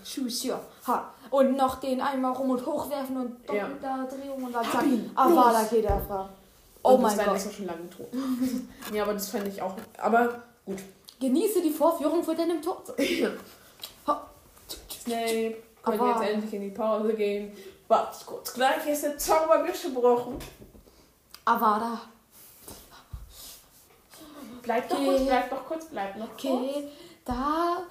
[0.43, 0.59] Ja.
[0.87, 1.13] Ha.
[1.29, 3.67] Und noch den einmal rum und hochwerfen und Ja.
[3.67, 4.85] doppelter Drehung und dann zack.
[5.13, 5.63] Avada.
[5.65, 6.29] Kedavra.
[6.89, 7.35] Oh Und mein Gott.
[7.38, 8.07] ist schon lange tot.
[8.93, 9.75] ja, aber das fand ich auch.
[9.97, 10.79] Aber gut.
[11.19, 12.85] Genieße die Vorführung vor deinem Tod.
[15.03, 17.55] Snape kann Aber- jetzt endlich in die Pause gehen.
[17.88, 20.38] Warte kurz, gleich ist der Zauber gesprochen.
[21.45, 22.01] Avada.
[24.61, 25.05] Bleib doch Okay.
[25.05, 26.43] kurz, bleib doch kurz, bleib noch kurz.
[26.45, 26.88] Okay,
[27.23, 27.83] da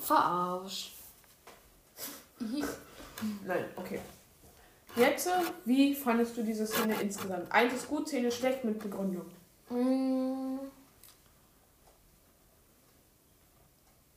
[0.00, 0.94] verarscht.
[3.44, 4.00] Nein, okay.
[4.96, 5.28] Jetzt,
[5.64, 7.50] wie fandest du diese Szene insgesamt?
[7.52, 9.26] Eins ist gut, Szene schlecht mit Begründung.
[9.70, 10.58] Mm.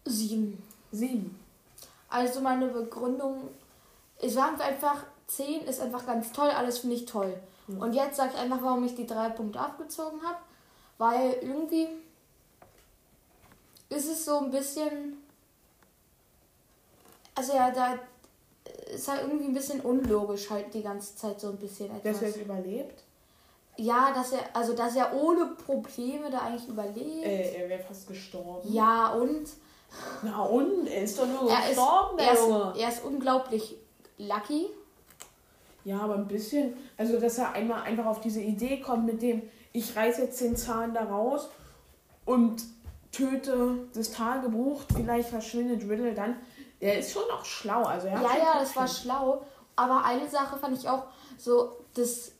[0.05, 0.63] Sieben.
[0.91, 1.39] Sieben.
[2.09, 3.49] Also meine Begründung,
[4.19, 7.33] ich sage einfach, 10 ist einfach ganz toll, alles finde ich toll.
[7.67, 7.83] Ja.
[7.83, 10.39] Und jetzt sage ich einfach, warum ich die drei Punkte abgezogen habe.
[10.97, 11.87] Weil irgendwie
[13.89, 15.17] ist es so ein bisschen.
[17.33, 17.97] Also ja, da
[18.93, 22.03] ist halt irgendwie ein bisschen unlogisch halt die ganze Zeit so ein bisschen etwas.
[22.03, 23.03] Dass er es überlebt?
[23.77, 27.25] Ja, dass er, also dass er ohne Probleme da eigentlich überlebt.
[27.25, 28.71] Äh, er wäre fast gestorben.
[28.71, 29.47] Ja, und
[30.23, 30.87] Na und?
[30.87, 32.71] Er ist doch nur er ist, gestorben, der er, Junge.
[32.73, 33.75] ist, er ist unglaublich
[34.17, 34.67] lucky.
[35.83, 36.73] Ja, aber ein bisschen.
[36.97, 39.41] Also, dass er einmal einfach auf diese Idee kommt mit dem,
[39.73, 41.49] ich reiß jetzt den Zahn da raus
[42.25, 42.63] und
[43.11, 46.35] töte das Tagebuch, vielleicht verschwindet Riddle dann.
[46.81, 47.83] Der ist schon auch schlau.
[47.83, 49.45] Also er Ja, schon ja, das war schlau.
[49.75, 51.03] Aber eine Sache fand ich auch
[51.37, 52.31] so, dass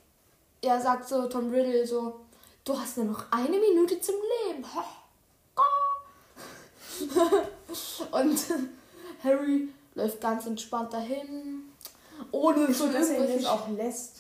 [0.62, 2.20] er sagt so, Tom Riddle so,
[2.66, 4.16] du hast nur noch eine Minute zum
[4.48, 4.66] Leben.
[8.12, 8.40] Und
[9.24, 11.64] Harry läuft ganz entspannt dahin.
[12.32, 14.18] Ohne so, dass er ihn jetzt auch lässt.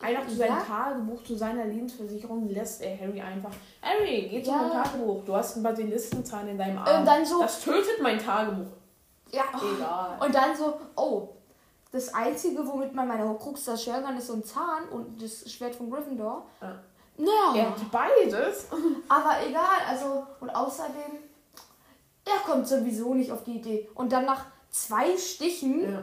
[0.00, 0.62] Einfach zu seinem Ja.
[0.62, 3.52] Tagebuch, zu seiner Lebensversicherung lässt er Harry einfach.
[3.80, 4.56] Harry, geh zu Ja.
[4.58, 5.24] meinem Tagebuch.
[5.24, 7.00] Du hast einen Basilistenzahn in deinem Arm.
[7.00, 8.66] Und dann so- Das tötet mein Tagebuch.
[9.34, 9.44] Ja.
[9.76, 10.16] Egal.
[10.20, 11.28] Und dann so, oh,
[11.92, 15.74] das Einzige, womit man meine Horcrux zerstören kann, ist so ein Zahn und das Schwert
[15.76, 16.46] von Gryffindor.
[16.60, 16.74] Ja.
[17.16, 17.54] Ja.
[17.54, 18.66] Er hat beides.
[19.08, 21.18] Aber egal, also, und außerdem,
[22.24, 23.88] er kommt sowieso nicht auf die Idee.
[23.94, 26.02] Und dann nach zwei Stichen, Ja.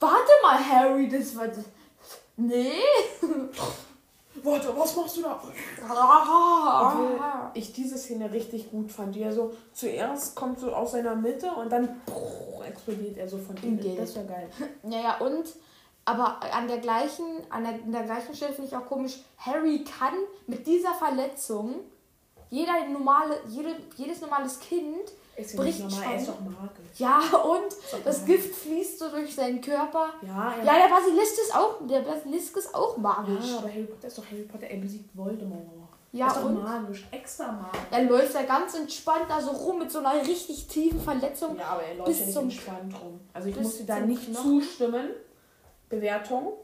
[0.00, 1.48] warte mal, Harry, das war.
[1.48, 1.58] das-
[2.36, 2.72] Nee.
[4.42, 5.40] Warte, was machst du da?
[6.82, 7.20] Obwohl
[7.54, 9.14] ich diese Szene richtig gut fand.
[9.14, 12.00] Wie er so zuerst kommt so aus seiner Mitte und dann
[12.66, 13.96] explodiert er so von innen.
[13.96, 14.48] Das wäre geil.
[14.82, 15.46] Naja, und,
[16.04, 19.84] aber an der gleichen, an der, an der gleichen Stelle finde ich auch komisch, Harry
[19.84, 20.14] kann
[20.46, 21.74] mit dieser Verletzung,
[22.50, 26.98] jeder normale, jede, jedes normales Kind, Ist ja Bricht normal, er ist doch magisch.
[26.98, 28.36] ja, und das normal.
[28.36, 30.14] Gift fließt so durch seinen Körper.
[30.22, 33.46] Ja, er, Ja, der Basilisk ist auch, der Basilisk ist auch magisch.
[33.50, 34.66] ja, aber Harry Potter ist doch Harry Potter.
[34.66, 35.62] Er besiegt Voldemort.
[36.10, 36.62] Ja, ist und?
[36.62, 37.06] magisch.
[37.12, 37.80] Extra magisch.
[37.90, 41.56] Er läuft da ganz entspannt da so rum mit so einer richtig tiefen Verletzung.
[41.58, 43.20] Ja, aber er läuft Bis ja nicht zum- entspannt rum.
[43.34, 44.60] Also ich musste da nicht Knochen.
[44.62, 45.10] zustimmen.
[45.88, 46.54] Bewertung.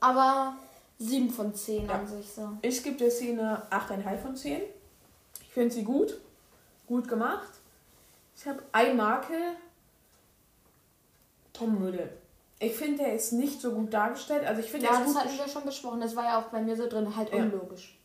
[0.00, 0.54] Aber
[0.98, 1.94] 7 von 10 Ja.
[1.94, 2.48] an sich so.
[2.62, 4.60] Ich gebe der Szene 8,5 von 10.
[5.42, 6.18] Ich finde sie gut.
[6.86, 7.48] Gut gemacht.
[8.36, 9.36] Ich habe ein Makel.
[11.52, 12.10] Tom Riddle.
[12.58, 14.44] Ich finde, er ist nicht so gut dargestellt.
[14.46, 16.00] Also ich finde, Ja, das gut hatten wir schon besprochen.
[16.00, 17.38] Das war ja auch bei mir so drin, halt Ja.
[17.38, 17.98] unlogisch.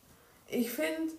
[0.48, 1.12] Ich finde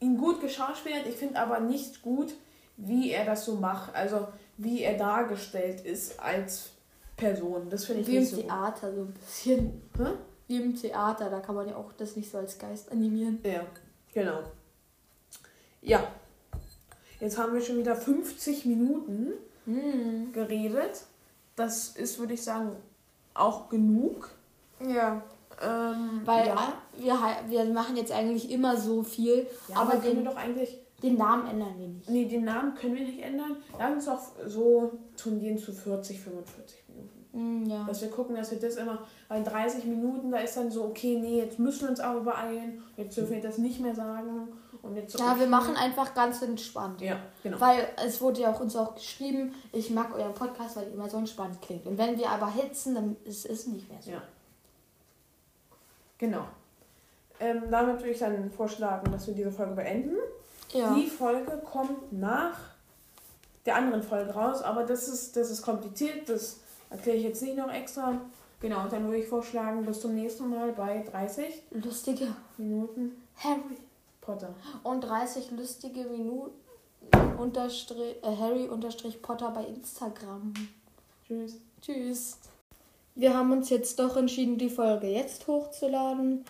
[0.00, 2.34] ihn gut geschauspielert, ich finde aber nicht gut,
[2.76, 3.94] wie er das so macht.
[3.94, 6.70] Also wie er dargestellt ist als
[7.16, 7.68] Person.
[7.70, 8.46] Das finde ich Wie im nicht so gut.
[8.46, 9.82] Theater so ein bisschen.
[9.96, 10.12] Hä?
[10.48, 13.40] Wie im Theater, da kann man ja auch das nicht so als Geist animieren.
[13.44, 13.66] Ja,
[14.12, 14.40] genau.
[15.82, 16.02] Ja.
[17.20, 19.32] Jetzt haben wir schon wieder 50 Minuten
[19.64, 20.32] Hm.
[20.32, 21.04] geredet.
[21.56, 22.70] Das ist, würde ich sagen,
[23.34, 24.30] auch genug.
[24.80, 25.22] Ja.
[25.60, 30.16] Ähm, Weil ja, wir, wir machen jetzt eigentlich immer so viel, ja, aber aber können
[30.16, 32.08] den, wir doch eigentlich den Namen ändern wir nicht.
[32.08, 33.56] Nee, den Namen können wir nicht ändern.
[33.78, 37.26] Lass uns doch so turnieren zu 40, 45 Minuten.
[37.32, 37.84] Hm, ja.
[37.84, 41.18] Dass wir gucken, dass wir das immer, weil 30 Minuten, da ist dann so, okay,
[41.20, 44.48] nee, jetzt müssen wir uns aber beeilen, jetzt dürfen wir das nicht mehr sagen.
[44.88, 47.00] Und jetzt so, Ja, wir machen einfach ganz entspannt.
[47.00, 47.60] Ja, genau.
[47.60, 51.08] Weil es wurde ja auch uns auch geschrieben, ich mag euren Podcast, weil ihr immer
[51.08, 51.86] so entspannt klingt.
[51.86, 54.12] Und wenn wir aber hitzen, dann ist es nicht mehr so.
[54.12, 54.22] Ja.
[56.16, 56.44] Genau.
[57.38, 60.16] Ähm, damit würde ich dann vorschlagen, dass wir diese Folge beenden.
[60.72, 60.94] Ja.
[60.94, 62.58] Die Folge kommt nach
[63.66, 66.60] der anderen Folge raus, aber das ist, das ist kompliziert, das
[66.90, 68.20] erkläre ich jetzt nicht noch extra.
[68.60, 73.76] Genau, und dann würde ich vorschlagen, bis zum nächsten Mal bei 30 Lustige Minuten Harry
[74.28, 74.54] Potter.
[74.82, 76.52] Und 30 lustige Minuten
[77.38, 80.52] unterstrich, äh, Harry unterstrich Potter bei Instagram.
[81.26, 81.56] Tschüss.
[81.80, 82.36] Tschüss.
[83.14, 86.44] Wir haben uns jetzt doch entschieden, die Folge jetzt hochzuladen.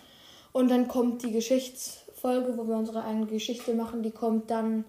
[0.51, 4.03] Und dann kommt die Geschichtsfolge, wo wir unsere eigene Geschichte machen.
[4.03, 4.83] Die kommt dann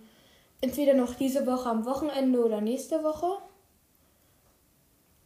[0.61, 3.37] entweder noch diese Woche am Wochenende oder nächste Woche.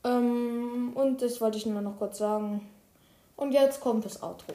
[0.04, 2.68] Ähm, und das wollte ich nur noch kurz sagen.
[3.36, 4.52] Und jetzt kommt das Outro.